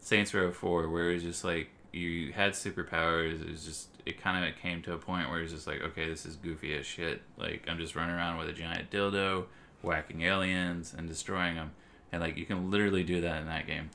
[0.00, 3.40] Saints Row Four, where it's just like you had superpowers.
[3.42, 6.08] It was just it kind of came to a point where it's just like, okay,
[6.08, 7.22] this is goofy as shit.
[7.36, 9.44] Like I'm just running around with a giant dildo,
[9.82, 11.72] whacking aliens and destroying them,
[12.10, 13.90] and like you can literally do that in that game.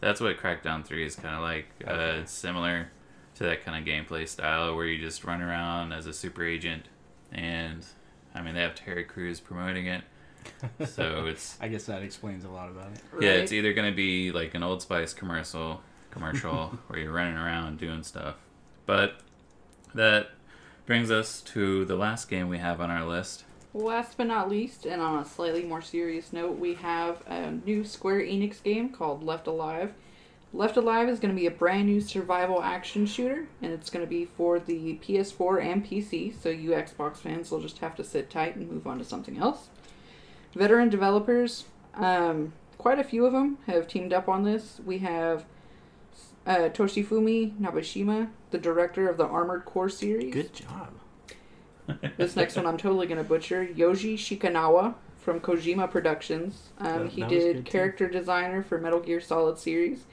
[0.00, 1.66] That's what Crackdown Three is kind of like.
[1.86, 2.90] Uh, it's similar
[3.36, 6.86] to that kind of gameplay style where you just run around as a super agent,
[7.30, 7.84] and
[8.34, 10.02] I mean they have Terry Crews promoting it.
[10.86, 13.00] So it's I guess that explains a lot about it.
[13.12, 13.22] Right?
[13.22, 15.82] yeah, it's either gonna be like an Old Spice commercial,
[16.12, 18.36] commercial where you're running around doing stuff.
[18.86, 19.16] But
[19.94, 20.30] that
[20.86, 23.44] brings us to the last game we have on our list.
[23.74, 27.84] Last but not least, and on a slightly more serious note, we have a new
[27.84, 29.94] Square Enix game called Left Alive.
[30.52, 34.04] Left Alive is going to be a brand new survival action shooter, and it's going
[34.04, 38.04] to be for the PS4 and PC, so you Xbox fans will just have to
[38.04, 39.68] sit tight and move on to something else.
[40.54, 44.80] Veteran developers, um, quite a few of them have teamed up on this.
[44.84, 45.46] We have
[46.46, 50.32] uh, Toshifumi Nabeshima, the director of the Armored Core series.
[50.32, 50.94] Good job.
[52.16, 53.66] This next one I'm totally gonna butcher.
[53.66, 56.70] Yoji Shikanawa from Kojima Productions.
[56.78, 57.70] Um, he did good, too.
[57.70, 60.04] character designer for Metal Gear Solid series,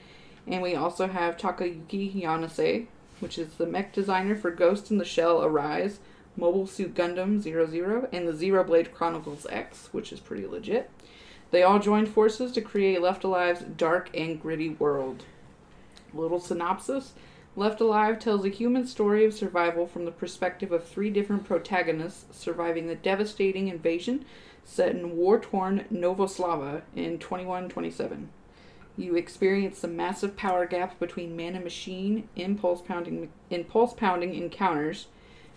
[0.48, 2.88] and we also have Takayuki Yanase,
[3.20, 6.00] which is the mech designer for Ghost in the Shell Arise,
[6.36, 10.90] Mobile Suit Gundam 00, and the Xenoblade Chronicles X, which is pretty legit.
[11.52, 15.24] They all joined forces to create Left Alive's dark and gritty world.
[16.14, 17.14] Little synopsis.
[17.56, 22.38] Left Alive tells a human story of survival from the perspective of three different protagonists
[22.38, 24.24] surviving the devastating invasion
[24.64, 28.30] set in war torn Novoslava in 2127.
[28.98, 35.08] You experience the massive power gap between man and machine, impulse pounding, impulse pounding encounters.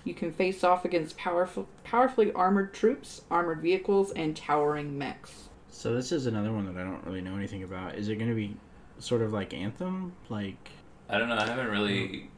[0.05, 5.49] You can face off against powerful, powerfully armored troops, armored vehicles, and towering mechs.
[5.69, 7.97] So this is another one that I don't really know anything about.
[7.97, 8.57] Is it going to be
[9.03, 10.13] sort of like Anthem?
[10.29, 10.71] Like
[11.09, 11.37] I don't know.
[11.37, 12.29] I haven't really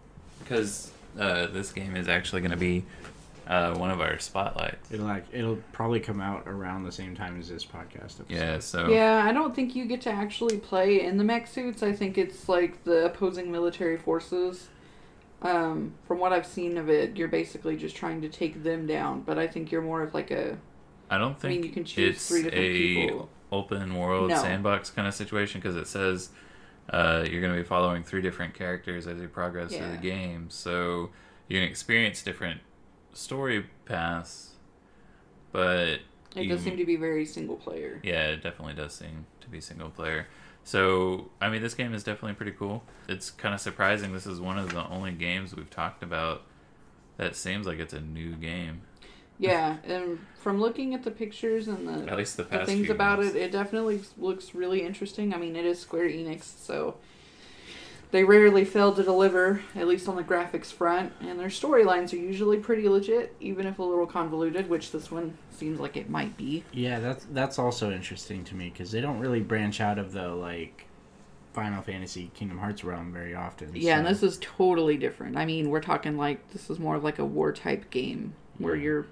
[0.40, 2.84] because uh, this game is actually going to be
[3.46, 4.90] uh, one of our spotlights.
[4.90, 8.26] it'll like it'll probably come out around the same time as this podcast episode.
[8.30, 8.58] Yeah.
[8.58, 11.82] So Yeah, I don't think you get to actually play in the mech suits.
[11.82, 14.68] I think it's like the opposing military forces
[15.42, 19.20] Um, from what I've seen of it, you're basically just trying to take them down.
[19.22, 20.56] But I think you're more of like a
[21.10, 23.28] I don't think I mean, you can choose it's three different a people.
[23.52, 24.36] open world No.
[24.36, 26.30] sandbox kind of situation because it says
[26.90, 30.50] uh, you're going to be following three different characters as you progress through the game.
[30.50, 31.10] So
[31.48, 32.60] you can experience different
[33.12, 34.52] story paths,
[35.52, 36.00] but
[36.36, 38.00] It you- does seem to be very single player.
[38.02, 40.26] yeah, it definitely does seem to be single player.
[40.66, 42.84] So, I mean, this game is definitely pretty cool.
[43.08, 44.12] It's kind of surprising.
[44.12, 46.42] This is one of the only games we've talked about
[47.18, 48.80] that seems like it's a new game.
[49.38, 53.18] Yeah, and from looking at the pictures and the At least the the things about
[53.18, 53.34] months.
[53.34, 55.34] it, it definitely looks really interesting.
[55.34, 56.96] I mean, it is Square Enix, so
[58.10, 61.12] they rarely fail to deliver, at least on the graphics front.
[61.20, 65.36] And their storylines are usually pretty legit, even if a little convoluted, which this one
[65.50, 66.62] seems like it might be.
[66.72, 70.28] Yeah, that's that's also interesting to me because they don't really branch out of the
[70.28, 70.86] like
[71.54, 73.70] Final Fantasy Kingdom Hearts realm very often.
[73.74, 75.36] Yeah, and this is totally different.
[75.36, 78.76] I mean, we're talking like this is more of like a war type game where
[78.76, 78.82] Yeah.
[78.82, 79.06] you're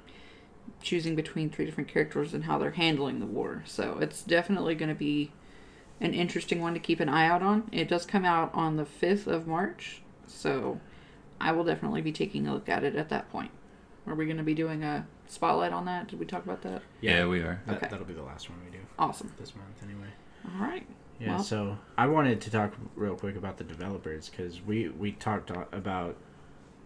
[0.83, 3.63] choosing between three different characters and how they're handling the war.
[3.67, 5.31] So it's definitely going to be
[6.01, 7.69] an interesting one to keep an eye out on.
[7.73, 10.81] It does come out on the 5th of March, so
[11.41, 13.51] I will definitely be taking a look at it at that point.
[14.07, 16.09] Are we going to be doing a spotlight on that?
[16.09, 16.83] Did we talk about that?
[17.01, 17.61] Yeah, we are.
[17.67, 17.87] That, Okay.
[17.91, 19.33] That'll be the last one we do Awesome.
[19.39, 20.09] this month anyway.
[20.45, 20.85] All right.
[21.21, 25.13] Yeah, Well- so I wanted to talk real quick about the developers because we we
[25.13, 26.17] talked about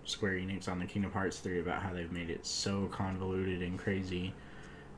[0.06, 3.78] Square Enix on the Kingdom Hearts 3 about how they've made it so convoluted and
[3.78, 4.32] crazy.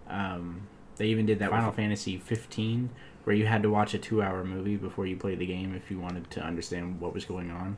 [0.09, 0.63] Um,
[0.97, 2.91] they even did that Final Fantasy 15
[3.25, 5.99] where you had to watch a two-hour movie before you played the game if you
[5.99, 7.77] wanted to understand what was going on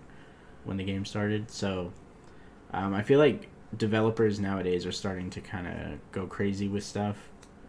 [0.65, 1.51] when the game started.
[1.51, 1.93] So
[2.73, 7.17] um, I feel like developers nowadays are starting to kind of go crazy with stuff.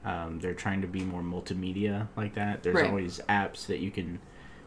[0.05, 2.63] Um, they're trying to be more multimedia like that.
[2.63, 2.89] There's Right.
[2.89, 4.19] always apps that you can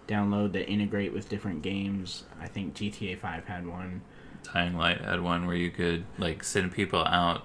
[0.07, 2.25] download that integrate with different games.
[2.41, 4.03] I think GTA 5 had one.
[4.53, 7.43] Dying Light had one where you could like send people out,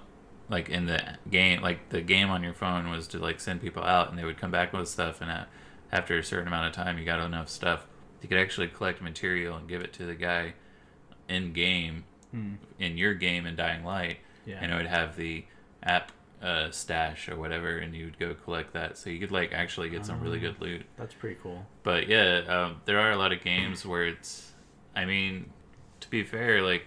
[0.48, 3.82] like in the game, like the game on your phone was to like send people
[3.82, 5.46] out, and they would come back with stuff, and
[5.92, 7.86] after a certain amount of time, you got enough stuff,
[8.22, 10.54] you could actually collect material and give it to the guy
[11.28, 12.54] in game, Hmm.
[12.78, 14.58] in your game in Dying Light, Yeah.
[14.60, 15.44] and it would have the
[15.82, 19.52] app uh, stash or whatever, and you would go collect that, so you could like
[19.52, 20.52] actually get some really Oh.
[20.52, 20.86] good loot.
[20.96, 21.66] That's pretty cool.
[21.82, 24.52] But yeah, um, there are a lot of games where it's.
[24.96, 25.50] I mean,
[26.00, 26.86] to be fair, like,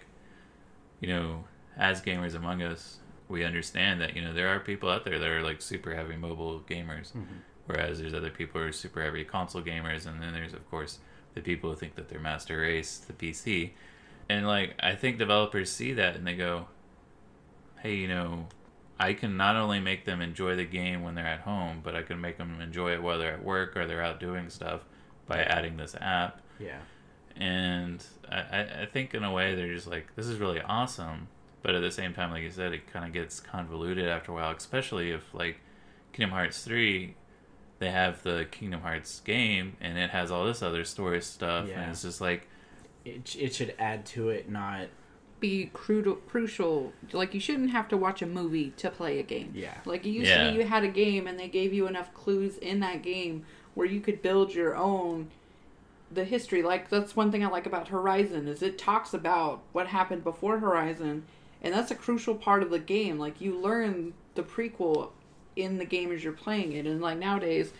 [0.99, 1.45] you know,
[1.77, 2.97] as gamers among us,
[3.27, 6.15] we understand that you know there are people out there that are like super heavy
[6.15, 7.35] mobile gamers, mm-hmm.
[7.65, 10.99] whereas there's other people who are super heavy console gamers, and then there's of course
[11.33, 13.71] the people who think that they're master race, the PC,
[14.29, 16.67] and like I think developers see that and they go,
[17.81, 18.47] hey, you know.
[18.99, 22.03] I can not only make them enjoy the game when they're at home, but I
[22.03, 24.81] can make them enjoy it while they're at work or they're out doing stuff
[25.27, 26.41] by adding this app.
[26.59, 26.77] Yeah.
[27.35, 31.27] And I, I- I think in a way they're just like, this is really awesome.
[31.61, 34.35] But at the same time, like you said, it kind of gets convoluted after a
[34.35, 35.57] while, especially if like
[36.11, 37.15] Kingdom Hearts 3,
[37.79, 41.67] they have the Kingdom Hearts game and it has all this other story stuff.
[41.69, 41.81] Yeah.
[41.81, 42.47] And it's just like,
[43.05, 44.87] It, it should add to it, not.
[45.39, 46.93] Be crucial, crucial.
[47.13, 49.51] Like you shouldn't have to watch a movie to play a game.
[49.55, 49.73] Yeah.
[49.85, 50.45] Like it used Yeah.
[50.45, 53.45] to be, you had a game and they gave you enough clues in that game
[53.73, 55.29] where you could build your own
[56.13, 56.61] the history.
[56.63, 60.59] Like that's one thing I like about Horizon is it talks about what happened before
[60.59, 61.23] Horizon,
[61.61, 63.19] and that's a crucial part of the game.
[63.19, 65.09] Like you learn the prequel
[65.55, 67.71] in the game as you're playing it, and like nowadays.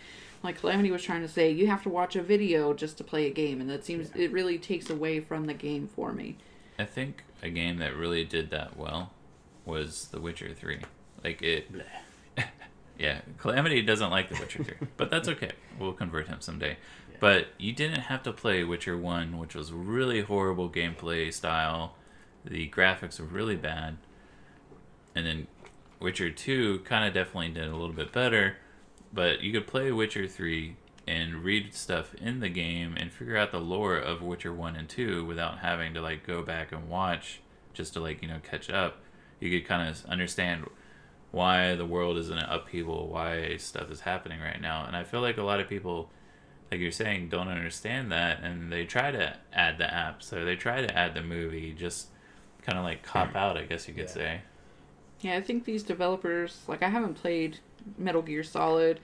[0.42, 3.26] Like Calamity was trying to say, you have to watch a video just to play
[3.26, 6.36] a game, and that seems it really takes away from the game for me.
[6.78, 9.12] I think a game that really did that well
[9.64, 10.80] was The Witcher 3.
[11.22, 11.70] Like it.
[12.98, 15.52] yeah, Calamity doesn't like The Witcher 3, but that's okay.
[15.78, 16.76] We'll convert him someday.
[17.20, 21.94] But you didn't have to play Witcher 1, which was really horrible gameplay style.
[22.44, 23.96] The graphics were really bad.
[25.14, 25.46] And then
[26.00, 28.56] Witcher 2 kind of definitely did a little bit better,
[29.12, 33.52] but you could play Witcher 3 and read stuff in the game and figure out
[33.52, 37.40] the lore of Witcher 1 and 2 without having to like go back and watch
[37.72, 38.98] just to like, you know, catch up.
[39.40, 40.68] You could kind of understand
[41.30, 44.84] why the world is in an upheaval, why stuff is happening right now.
[44.86, 46.10] And I feel like a lot of people
[46.70, 50.56] like you're saying don't understand that and they try to add the app, so they
[50.56, 52.08] try to add the movie just
[52.62, 53.36] kind of like cop mm.
[53.36, 54.10] out, I guess you could Yeah.
[54.10, 54.40] say.
[55.20, 57.58] Yeah, I think these developers, like, I haven't played
[57.96, 59.00] Metal Gear Solid,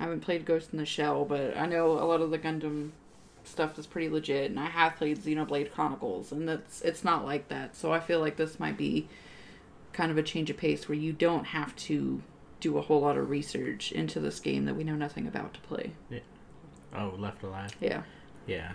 [0.00, 2.90] I haven't played Ghost in the Shell, but I know a lot of the Gundam
[3.44, 7.48] stuff is pretty legit, and I have played Xenoblade Chronicles, and that's it's not like
[7.48, 7.76] that.
[7.76, 9.08] So I feel like this might be
[9.92, 12.22] kind of a change of pace where you don't have to
[12.60, 15.60] do a whole lot of research into this game that we know nothing about to
[15.60, 15.92] play.
[16.94, 17.70] Oh, Left Alive.
[17.80, 18.02] Yeah.
[18.46, 18.72] Yeah.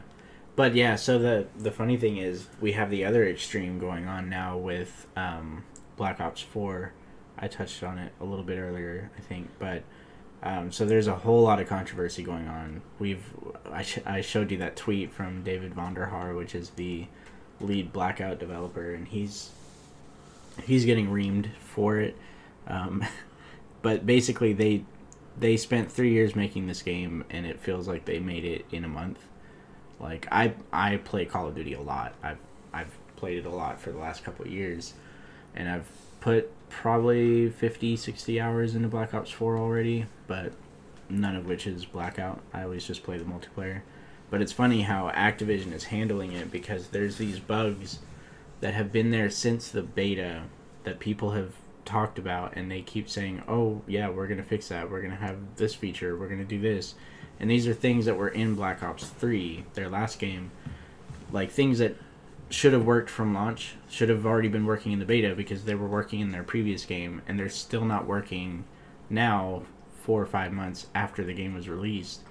[0.56, 4.30] but yeah, so the the funny thing is we have the other extreme going on
[4.30, 5.64] now with um,
[5.98, 6.94] Black Ops Four.
[7.38, 9.84] I touched on it a little bit earlier, I think, but
[10.44, 12.82] um, so there's a whole lot of controversy going on.
[13.00, 13.24] We've
[13.72, 17.08] I, sh- I showed you that tweet from David Vonderhaar, which is the
[17.60, 19.50] lead Blackout developer, and he's
[20.64, 22.16] he's getting reamed for it.
[22.68, 23.04] Um,
[23.82, 24.86] but basically, they
[25.38, 28.84] they spent three years making this game, and it feels like they made it in
[28.84, 29.20] a month.
[30.00, 32.14] Like I I play Call of Duty a lot.
[32.24, 32.40] I've
[32.74, 34.94] I've played it a lot for the last couple years,
[35.56, 35.88] and I've
[36.20, 40.52] put probably 50, 60 hours into Black Ops 4 already, but
[41.10, 42.42] none of which is Blackout.
[42.54, 43.82] I always just play the multiplayer.
[44.30, 48.00] But it's funny how Activision is handling it because there's these bugs
[48.60, 50.44] that have been there since the beta
[50.84, 51.54] that people have
[51.86, 54.90] talked about and they keep saying, "Oh, yeah, we're going to fix that.
[54.90, 56.18] We're going to have this feature.
[56.18, 56.96] We're going to do this."
[57.40, 60.52] And these are things that were in Black Ops 3, their last game,
[61.32, 61.96] like things that
[62.50, 65.76] should have worked from launch, should have already been working in the beta because they
[65.76, 68.64] were working in their previous game and they're still not working
[69.10, 69.64] now
[70.04, 72.22] 4 or 5 months after the game was released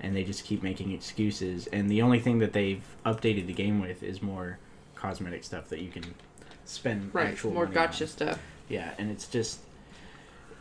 [0.00, 3.80] and they just keep making excuses and the only thing that they've updated the game
[3.80, 4.58] with is more
[4.94, 6.04] cosmetic stuff that you can
[6.64, 8.08] spend right actual more gotcha on.
[8.08, 8.38] stuff
[8.68, 9.60] Yeah, and it's just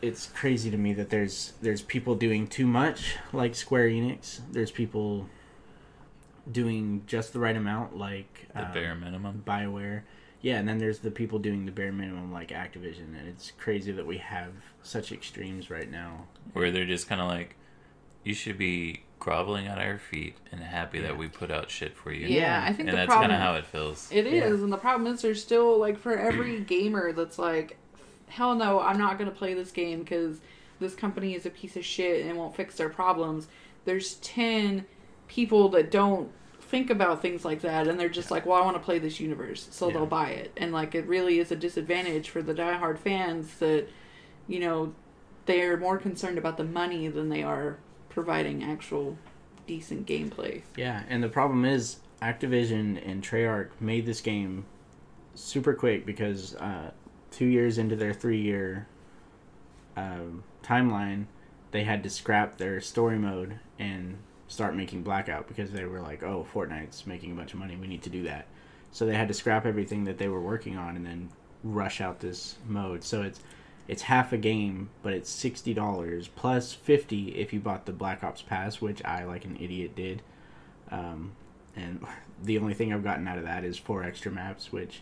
[0.02, 4.42] it's crazy to me that there's there's people doing too much like Square Enix.
[4.52, 5.28] There's people
[6.52, 9.44] doing just the right amount like The um, bare minimum.
[9.46, 10.02] BioWare.
[10.42, 13.94] Yeah, and then there's the people doing the bare minimum like Activision, and it's crazy
[13.94, 14.52] that we have
[14.82, 16.26] such extremes right now.
[16.52, 17.56] Where they're just kind of like,
[18.26, 21.08] you should be groveling at our feet and happy Yeah.
[21.08, 22.28] that we put out shit for you.
[22.28, 24.10] yeah, i think and the that's problem kind of how it feels.
[24.12, 24.64] It is, Yeah.
[24.66, 27.78] and the problem is there's still like for every gamer that's like,
[28.34, 30.40] hell no, I'm not gonna play this game because
[30.80, 33.48] this company is a piece of shit and won't fix their problems.
[33.86, 34.86] There's ten
[35.28, 38.76] people that don't think about things like that, and they're just like, well, I want
[38.78, 39.94] to play this universe, so Yeah.
[39.94, 43.88] they'll buy it, and like it really is a disadvantage for the diehard fans that,
[44.48, 44.94] you know,
[45.46, 47.78] they're more concerned about the money than they are
[48.10, 49.18] providing actual
[49.68, 50.62] decent gameplay.
[50.76, 54.66] Yeah, and the problem is Activision and Treyarch made this game
[55.36, 56.92] super quick because uh,
[57.34, 58.88] two years into their three-year
[59.98, 61.26] um, timeline,
[61.72, 64.18] they had to scrap their story mode and
[64.48, 67.76] start making Blackout because they were like, "Oh, Fortnite's making a bunch of money.
[67.76, 68.46] We need to do that."
[68.92, 71.30] So they had to scrap everything that they were working on and then
[71.64, 73.04] rush out this mode.
[73.04, 73.42] So it's
[73.88, 78.24] it's half a game, but it's sixty dollars plus fifty if you bought the Black
[78.24, 80.22] Ops Pass, which I like an idiot did.
[80.92, 81.32] Um,
[81.76, 82.06] and
[82.44, 85.02] the only thing I've gotten out of that is four extra maps, which,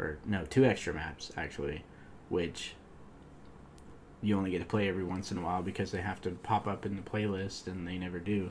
[0.00, 1.84] or no, two extra maps actually,
[2.28, 2.74] which
[4.22, 6.66] you only get to play every once in a while because they have to pop
[6.66, 8.50] up in the playlist and they never do.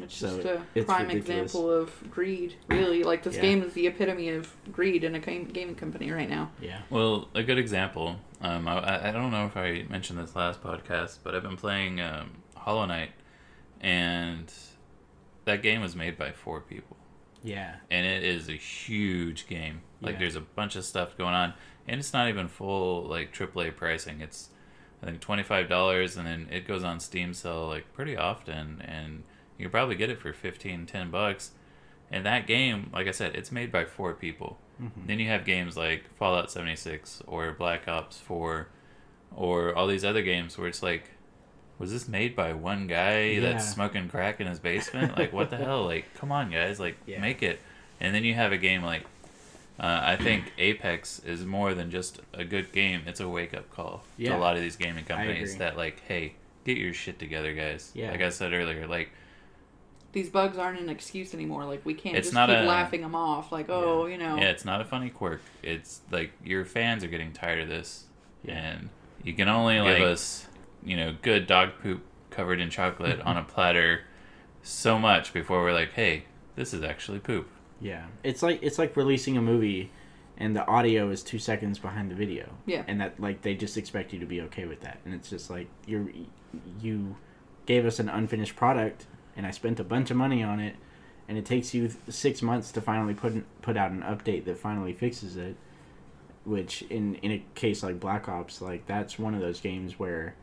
[0.00, 1.52] It's So just a it's prime ridiculous.
[1.52, 3.02] example of greed, really.
[3.02, 3.42] Like this Yeah.
[3.42, 6.50] game is the epitome of greed in a game gaming company right now.
[6.60, 6.82] Yeah.
[6.88, 8.16] Well, a good example.
[8.40, 12.00] Um, I, I don't know if I mentioned this last podcast, but I've been playing
[12.00, 13.10] um, Hollow Knight,
[13.80, 14.52] and
[15.46, 16.96] that game was made by four people,
[17.42, 17.76] Yeah.
[17.90, 19.82] and it is a huge game.
[20.00, 20.18] Like, Yeah.
[20.20, 21.54] there's a bunch of stuff going on,
[21.86, 24.20] and it's not even full like AAA pricing.
[24.20, 24.50] It's
[25.02, 28.80] I think twenty five dollars, and then it goes on Steam sale like pretty often,
[28.82, 29.22] and
[29.56, 31.50] you can probably get it for 15, 10 bucks.
[32.10, 34.58] And that game, like I said, it's made by four people.
[34.80, 35.06] Mhm.
[35.08, 38.68] Then you have games like Fallout 76 or Black Ops 4
[39.34, 41.10] or all these other games where it's like,
[41.78, 43.40] was this made by one guy Yeah.
[43.40, 45.16] that's smoking crack in his basement?
[45.18, 45.84] like, what the hell?
[45.84, 46.78] Like, come on, guys.
[46.80, 47.20] Like, Yeah.
[47.20, 47.60] make it.
[48.00, 49.02] And then you have a game like,
[49.80, 53.02] uh, I think Apex is more than just a good game.
[53.06, 54.30] It's a wake up call Yeah.
[54.30, 57.92] to a lot of these gaming companies that, like, hey, get your shit together, guys.
[57.94, 58.10] Yeah.
[58.10, 59.10] Like I said earlier, like,
[60.12, 61.66] These bugs aren't an excuse anymore.
[61.66, 63.52] Like we can't It's just not keep a- laughing them off.
[63.52, 65.42] Like oh, you know, Yeah, it's not a funny quirk.
[65.62, 68.04] It's like your fans are getting tired of this,
[68.42, 68.54] Yeah.
[68.54, 68.88] and
[69.22, 70.47] you can only give us,
[70.84, 74.02] you know, good dog poop covered in chocolate on a platter,
[74.62, 76.24] so much before we're like, hey,
[76.56, 77.48] this is actually poop.
[77.80, 79.90] Yeah, it's like it's like releasing a movie,
[80.36, 82.48] and the audio is two seconds behind the video.
[82.66, 82.84] Yeah.
[82.88, 85.48] and that like they just expect you to be okay with that, and it's just
[85.50, 86.08] like you're
[86.80, 87.16] you
[87.66, 89.06] gave us an unfinished product,
[89.36, 90.74] and I spent a bunch of money on it,
[91.28, 94.58] and it takes you six months to finally put in, put out an update that
[94.58, 95.56] finally fixes it.
[96.44, 100.34] Which in in a case like Black Ops, like that's one of those games where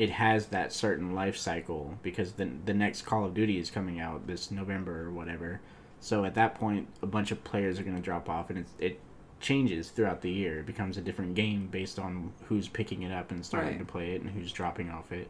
[0.00, 4.00] it has that certain life cycle because the the next Call of Duty is coming
[4.00, 5.60] out this November or whatever.
[6.00, 8.66] So at that point, a bunch of players are going to drop off, and it
[8.78, 9.00] it
[9.40, 10.60] changes throughout the year.
[10.60, 13.86] It becomes a different game based on who's picking it up and starting Right.
[13.86, 15.28] to play it, and who's dropping off it.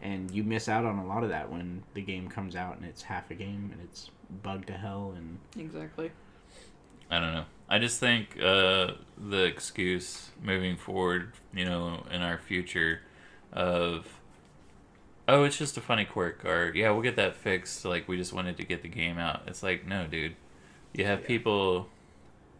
[0.00, 2.84] And you miss out on a lot of that when the game comes out and
[2.86, 4.10] it's half a game and it's
[4.42, 6.10] bug to hell and exactly.
[7.10, 7.44] I don't know.
[7.68, 13.00] I just think uh, the excuse moving forward, you know, in our future,
[13.52, 14.06] of
[15.28, 17.84] oh, it's just a funny quirk, or yeah, we'll get that fixed.
[17.84, 19.42] Like we just wanted to get the game out.
[19.46, 20.36] It's like no, dude.
[20.92, 21.26] You have Yeah.
[21.26, 21.88] people.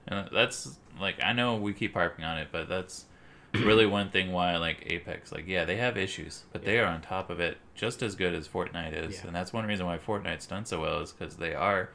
[0.08, 3.06] And that's like I know we keep harping on it, but that's
[3.54, 5.32] really one thing why I like Apex.
[5.32, 8.34] Like yeah, they have issues, but they are on top of it just as good
[8.34, 9.26] as Fortnite is, Yeah.
[9.26, 11.90] and that's one reason why Fortnite's done so well is because they are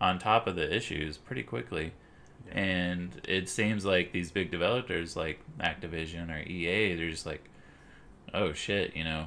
[0.00, 1.92] on top of the issues pretty quickly.
[2.48, 2.58] Yeah.
[2.60, 7.42] And it seems like these big developers like Activision or EA, they're just like,
[8.34, 9.26] oh shit, you know,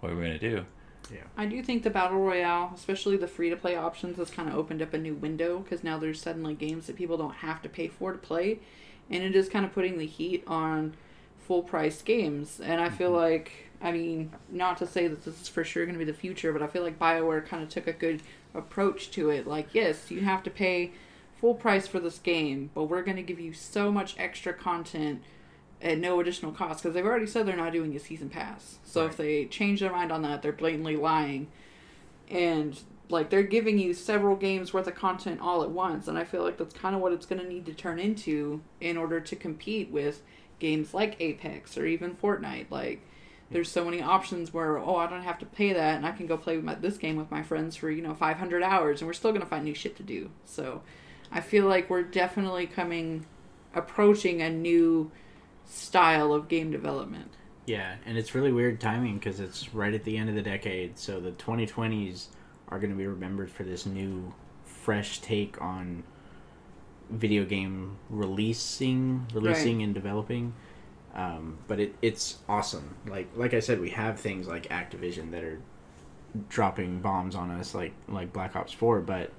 [0.00, 0.64] what are we gonna do?
[1.12, 1.24] Yeah.
[1.36, 4.54] I do think the battle royale, especially the free to play options, has kind of
[4.54, 7.68] opened up a new window because now there's suddenly games that people don't have to
[7.68, 8.60] pay for to play,
[9.08, 10.94] and it is kind of putting the heat on
[11.38, 12.60] full price games.
[12.60, 13.32] And I feel mm-hmm.
[13.32, 16.16] like, I mean, not to say that this is for sure going to be the
[16.16, 18.22] future, but I feel like Bioware kind of took a good
[18.54, 19.46] approach to it.
[19.46, 20.92] Like, yes, you have to pay
[21.40, 25.22] full price for this game, but we're going to give you so much extra content
[25.82, 28.78] at no additional cost because they've already said they're not doing a season pass.
[28.84, 31.48] So if they change their mind on that, they're blatantly lying.
[32.28, 32.78] And
[33.10, 36.42] like they're giving you several games worth of content all at once, and I feel
[36.42, 39.36] like that's kind of what it's going to need to turn into in order to
[39.36, 40.22] compete with
[40.58, 42.70] games like Apex or even Fortnite.
[42.70, 43.00] Like
[43.50, 46.26] there's so many options where oh I don't have to pay that, and I can
[46.26, 49.08] go play with my, this game with my friends for you know 500 hours, and
[49.08, 50.30] we're still going to find new shit to do.
[50.44, 50.82] So
[51.32, 53.26] I feel like we're definitely coming
[53.74, 55.10] approaching a new
[55.70, 57.30] style of game development.
[57.66, 60.98] Yeah, and it's really weird timing because it's right at the end of the decade,
[60.98, 62.26] so the 2020s
[62.68, 66.02] are going to be remembered for this new, fresh take on
[67.10, 70.54] video game releasing, releasing and developing.
[71.14, 72.96] Um, but it, it's awesome.
[73.06, 75.60] Like like I said, we have things like Activision that are
[76.48, 79.00] dropping bombs on us, like like Black Ops Four.
[79.00, 79.32] But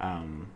[0.00, 0.48] um,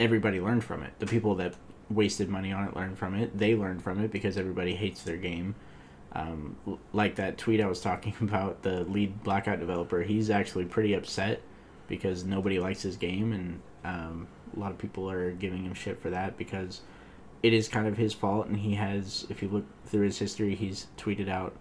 [0.00, 0.92] everybody learned from it.
[0.98, 1.54] The people that
[1.94, 3.36] wasted money on it learned from it.
[3.36, 5.54] They learned from it because everybody hates their game
[6.14, 6.56] um,
[6.92, 11.40] like that tweet I was talking about, the lead Blackout developer, he's actually pretty upset
[11.88, 16.00] because nobody likes his game, and um, a lot of people are giving him shit
[16.00, 16.82] for that because
[17.42, 20.54] it is kind of his fault, and he has, if you look through his history,
[20.54, 21.54] he's tweeted out,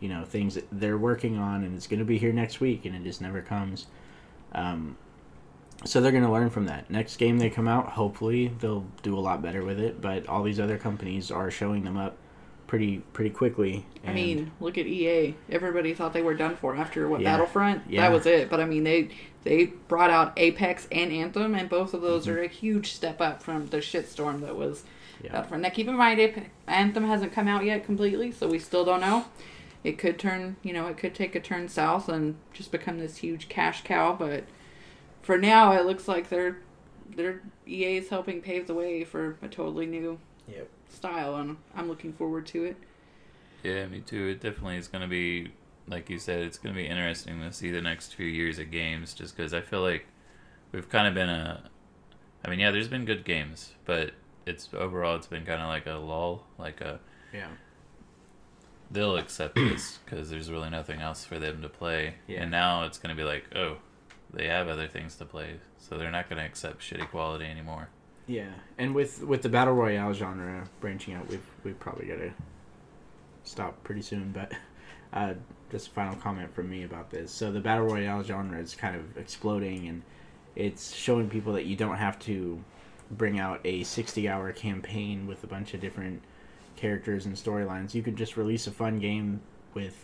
[0.00, 2.84] you know, things that they're working on, and it's going to be here next week,
[2.84, 3.86] and it just never comes.
[4.52, 4.96] Um,
[5.84, 6.90] so they're going to learn from that.
[6.90, 10.00] Next game they come out, hopefully they'll do a lot better with it.
[10.00, 12.16] But all these other companies are showing them up
[12.66, 13.86] pretty pretty quickly.
[14.04, 15.34] I mean, look at EA.
[15.50, 17.32] Everybody thought they were done for after what Yeah.
[17.36, 17.82] Battlefront.
[17.88, 18.02] Yeah.
[18.02, 18.50] That was it.
[18.50, 19.10] But I mean, they
[19.44, 23.42] they brought out Apex and Anthem, and both of those are a huge step up
[23.42, 24.82] from the shitstorm that was
[25.16, 25.26] Mm-hmm.
[25.26, 25.62] yeah, Battlefront.
[25.62, 29.00] Now, keep in mind, Apex, Anthem hasn't come out yet completely, so we still don't
[29.00, 29.24] know.
[29.82, 33.18] It could turn, you know, it could take a turn south and just become this
[33.18, 34.14] huge cash cow.
[34.18, 34.44] But
[35.26, 36.58] for now, it looks like they're
[37.16, 40.18] they're EA is helping pave the way for a totally new
[40.48, 40.68] Yep.
[40.88, 42.76] style, and I'm looking forward to it.
[43.64, 44.28] Yeah, me too.
[44.28, 45.50] It definitely is going to be,
[45.88, 48.70] like you said, it's going to be interesting to see the next few years of
[48.70, 50.06] games just because I feel like
[50.72, 51.68] we've kind of been a.
[52.44, 54.12] I mean, yeah, there's been good games, but
[54.46, 56.44] it's overall, it's been kind of like a lull.
[56.58, 57.00] Like a.
[57.32, 57.48] yeah,
[58.90, 62.14] They'll accept this because there's really nothing else for them to play.
[62.28, 62.42] Yeah.
[62.42, 63.78] And now it's going to be like, oh,
[64.32, 65.56] they have other things to play.
[65.78, 67.88] So they're not going to accept shitty quality anymore.
[68.26, 68.50] yeah.
[68.78, 72.32] And with with the battle royale genre branching out, we've we probably got to
[73.44, 74.32] stop pretty soon.
[74.32, 74.52] But
[75.12, 75.34] uh,
[75.70, 77.30] just a final comment from me about this.
[77.32, 80.02] So the battle royale genre is kind of exploding, and
[80.54, 82.62] it's showing people that you don't have to
[83.10, 86.22] bring out a 60 hour campaign with a bunch of different
[86.74, 87.94] characters and storylines.
[87.94, 89.40] You could just release a fun game
[89.74, 89.94] with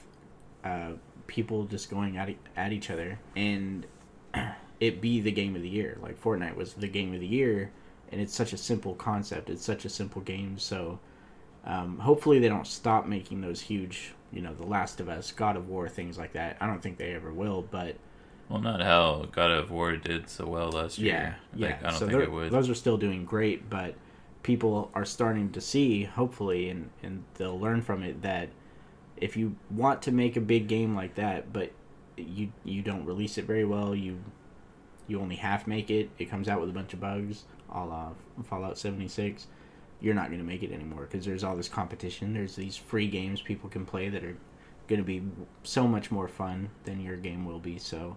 [0.65, 0.93] uh,
[1.27, 3.85] people just going at, e- at each other and
[4.81, 5.99] it be the game of the year.
[6.03, 7.71] Like Fortnite was the game of the year,
[8.11, 9.51] and it's such a simple concept.
[9.51, 10.59] It's such a simple game.
[10.59, 10.99] So
[11.65, 15.57] um, hopefully they don't stop making those huge, you know, The Last of Us, God
[15.57, 16.57] of War, things like that.
[16.61, 17.97] I don't think they ever will, but
[18.49, 21.37] Well, not how God of War did so well last yeah, year.
[21.55, 21.67] yeah.
[21.69, 22.51] Like, I don't so think it would.
[22.51, 23.95] those are still doing great, but
[24.43, 28.49] people are starting to see, hopefully, and and they'll learn from it that
[29.17, 31.71] if you want to make a big game like that, but
[32.17, 34.19] you you don't release it very well, you
[35.09, 36.11] you only half make it.
[36.19, 38.11] It comes out with a bunch of bugs, a la
[38.45, 39.47] Fallout seventy six.
[40.01, 42.35] You're not going to make it anymore because there's all this competition.
[42.35, 44.37] There's these free games people can play that are
[44.89, 45.23] going to be
[45.63, 47.79] so much more fun than your game will be.
[47.79, 48.17] So,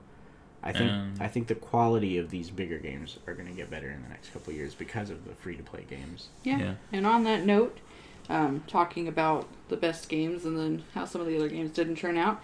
[0.63, 3.69] I think Um, I think the quality of these bigger games are going to get
[3.69, 6.30] better in the next couple of years because of the free to play games.
[6.43, 6.57] Yeah.
[6.57, 6.73] Yeah.
[6.91, 7.77] And on that note,
[8.30, 11.97] um, talking about the best games and then how some of the other games didn't
[11.97, 12.41] turn out,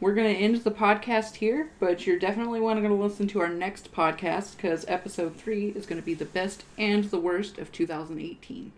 [0.00, 3.48] we're going to end the podcast here, but you're definitely want to listen to our
[3.48, 7.70] next podcast because episode three is going to be the best and the worst of
[7.72, 8.72] 2018.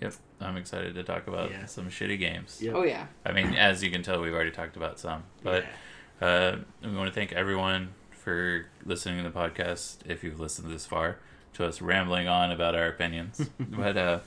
[0.00, 1.66] Yep, I'm excited to talk about Yeah.
[1.66, 2.58] some shitty games.
[2.60, 2.74] Yep.
[2.74, 5.64] Oh yeah, I mean, as you can tell, we've already talked about some, but
[6.20, 9.96] uh, we want to thank everyone for listening to the podcast.
[10.06, 11.18] If you've listened this far
[11.54, 14.18] to us rambling on about our opinions, but uh,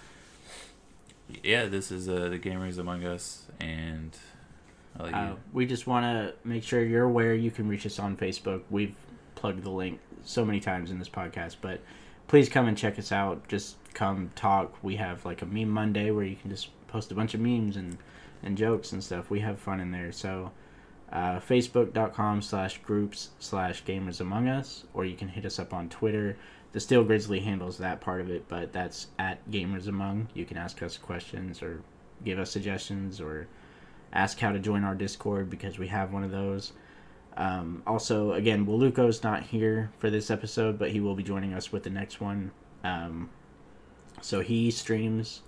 [1.43, 4.15] yeah, this is uh, the Gamers Among Us, and
[4.99, 8.63] Uh, we just want to make sure you're aware you can reach us on Facebook.
[8.69, 8.95] We've
[9.35, 11.81] plugged the link so many times in this podcast, but
[12.27, 13.47] please come and check us out.
[13.47, 14.83] Just come talk.
[14.83, 17.77] We have like a meme Monday where you can just post a bunch of memes
[17.77, 17.97] and,
[18.43, 19.29] and jokes and stuff.
[19.29, 20.11] We have fun in there.
[20.11, 20.51] So,
[21.11, 25.89] uh, facebook.com slash groups slash gamers among us, or you can hit us up on
[25.89, 26.37] Twitter.
[26.73, 30.27] The Steel Grizzly handles that part of it, but that's at gamers among.
[30.33, 31.81] You can ask us questions or
[32.25, 33.47] give us suggestions or
[34.13, 36.73] ask how to join our Discord because we have one of those.
[37.35, 41.71] Um, also, again, Wilucco's not here for this episode, but he will be joining us
[41.71, 42.51] with the next one.
[42.83, 43.29] Um,
[44.21, 45.41] so he streams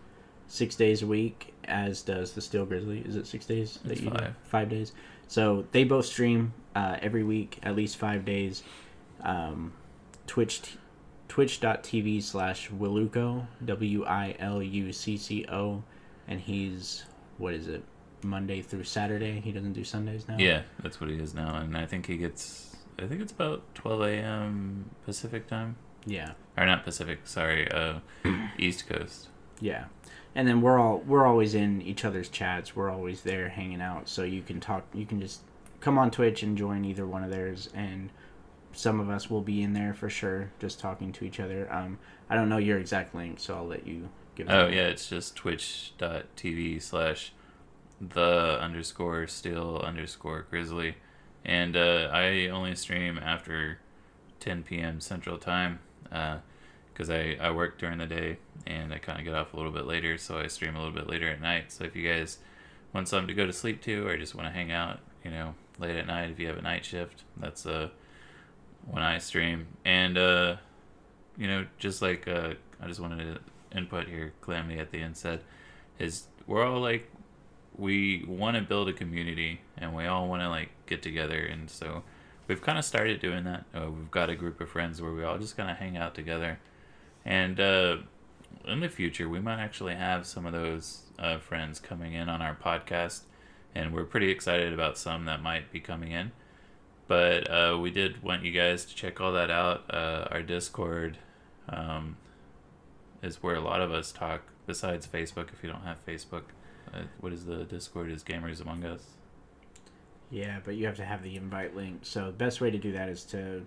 [0.48, 2.99] six days a week, as does the Steel Grizzly.
[2.99, 3.80] Is it six days?
[3.86, 4.10] It's do?
[4.10, 4.36] five.
[4.44, 4.94] Five days.
[5.27, 8.64] So they both stream uh, every week, at least five days.
[9.22, 9.73] Um,
[10.27, 10.77] Twitch, t-
[11.27, 15.84] twitch.tv slash Wilucco, W I L U C C O,
[16.27, 17.06] and he's,
[17.40, 17.84] what is it,
[18.24, 19.40] Monday through Saturday?
[19.41, 20.38] He doesn't do Sundays now?
[20.40, 22.76] Yeah, that's what he is now, and I think he gets.
[22.98, 24.90] I think it's about 12 a.m.
[25.06, 26.32] Pacific time, Yeah.
[26.58, 27.20] or not Pacific.
[27.26, 28.00] Sorry, uh,
[28.58, 29.30] East Coast.
[29.62, 29.86] Yeah.
[30.36, 32.76] And then we're all we're always in each other's chats.
[32.76, 34.84] We're always there hanging out, so you can talk.
[34.94, 35.41] You can just
[35.80, 38.10] come on Twitch and join either one of theirs, and
[38.74, 41.68] some of us will be in there for sure, just talking to each other.
[41.74, 41.98] Um,
[42.30, 44.48] I don't know your exact link, so I'll let you give.
[44.48, 47.34] it Oh yeah, it's just twitch.tv slash
[48.01, 50.95] the underscore steel underscore grizzly.
[51.45, 53.80] And uh, I only stream after
[54.39, 54.99] 10 p.m.
[54.99, 59.53] Central Time because I, I work during the day and I kind of get off
[59.53, 61.71] a little bit later, so I stream a little bit later at night.
[61.71, 62.39] So if you guys
[62.93, 65.55] want something to go to sleep to or just want to hang out, you know,
[65.77, 67.89] late at night if you have a night shift, that's uh,
[68.85, 69.67] when I stream.
[69.85, 70.57] And, uh,
[71.38, 75.15] you know, just like uh, I just wanted to input here, Calamity at the end
[75.17, 75.41] said,
[75.99, 77.09] is we're all like,
[77.80, 81.39] we want to build a community and we all want to like get together.
[81.45, 82.03] And so
[82.47, 83.64] we've kind of started doing that.
[83.73, 86.14] Uh, we've got a group of friends where we all just kind of hang out
[86.14, 86.60] together.
[87.26, 87.97] And uh,
[88.65, 92.41] in the future, we might actually have some of those uh, friends coming in on
[92.41, 93.22] our podcast.
[93.73, 96.31] And we're pretty excited about some that might be coming in.
[97.07, 99.84] But uh, we did want you guys to check all that out.
[99.93, 101.18] Uh, our Discord
[101.69, 102.18] um,
[103.23, 106.43] is where a lot of us talk, besides Facebook, if you don't have Facebook.
[106.94, 108.11] Uh, what is the Discord?
[108.11, 109.03] Is Gamers Among Us?
[110.32, 112.02] Yeah, but you have to have the invite link.
[112.03, 113.66] So the best way to do that is to,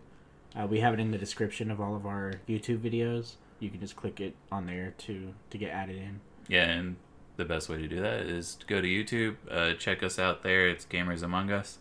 [0.56, 3.34] uh, we have it in the description of all of our YouTube videos.
[3.58, 6.20] You can just click it on there to to get added in.
[6.48, 6.96] Yeah, and
[7.36, 10.42] the best way to do that is to go to YouTube, uh, check us out
[10.42, 10.68] there.
[10.68, 11.78] It's Gamers Among Us,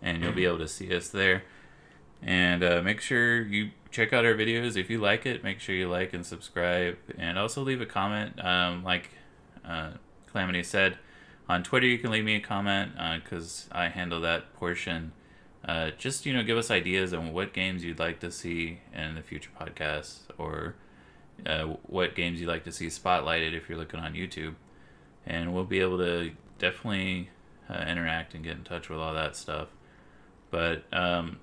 [0.00, 1.42] and you'll be able to see us there.
[2.22, 4.76] And uh, make sure you check out our videos.
[4.76, 8.42] If you like it, make sure you like and subscribe, and also leave a comment.
[8.42, 9.10] Um, like
[9.64, 9.90] uh,
[10.34, 10.98] Calamity said,
[11.48, 12.90] on Twitter you can leave me a comment
[13.22, 15.12] because I handle that portion.
[15.64, 19.14] Uh, just you know, give us ideas on what games you'd like to see in
[19.14, 20.74] the future podcasts, or
[21.46, 24.56] uh, what games you'd like to see spotlighted if you're looking on YouTube,
[25.24, 27.30] and we'll be able to definitely
[27.70, 29.68] uh, interact and get in touch with all that stuff.
[30.50, 31.38] But um,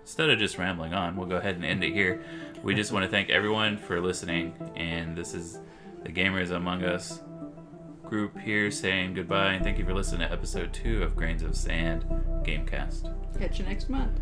[0.00, 2.24] instead of just rambling on, we'll go ahead and end it here.
[2.64, 5.60] We just want to thank everyone for listening, and this is
[6.02, 7.20] the Gamers Among Us
[8.04, 11.56] group here saying goodbye and thank you for listening to episode two of Grains of
[11.56, 12.04] Sand
[12.44, 13.12] Gamecast.
[13.38, 14.20] catch you next month.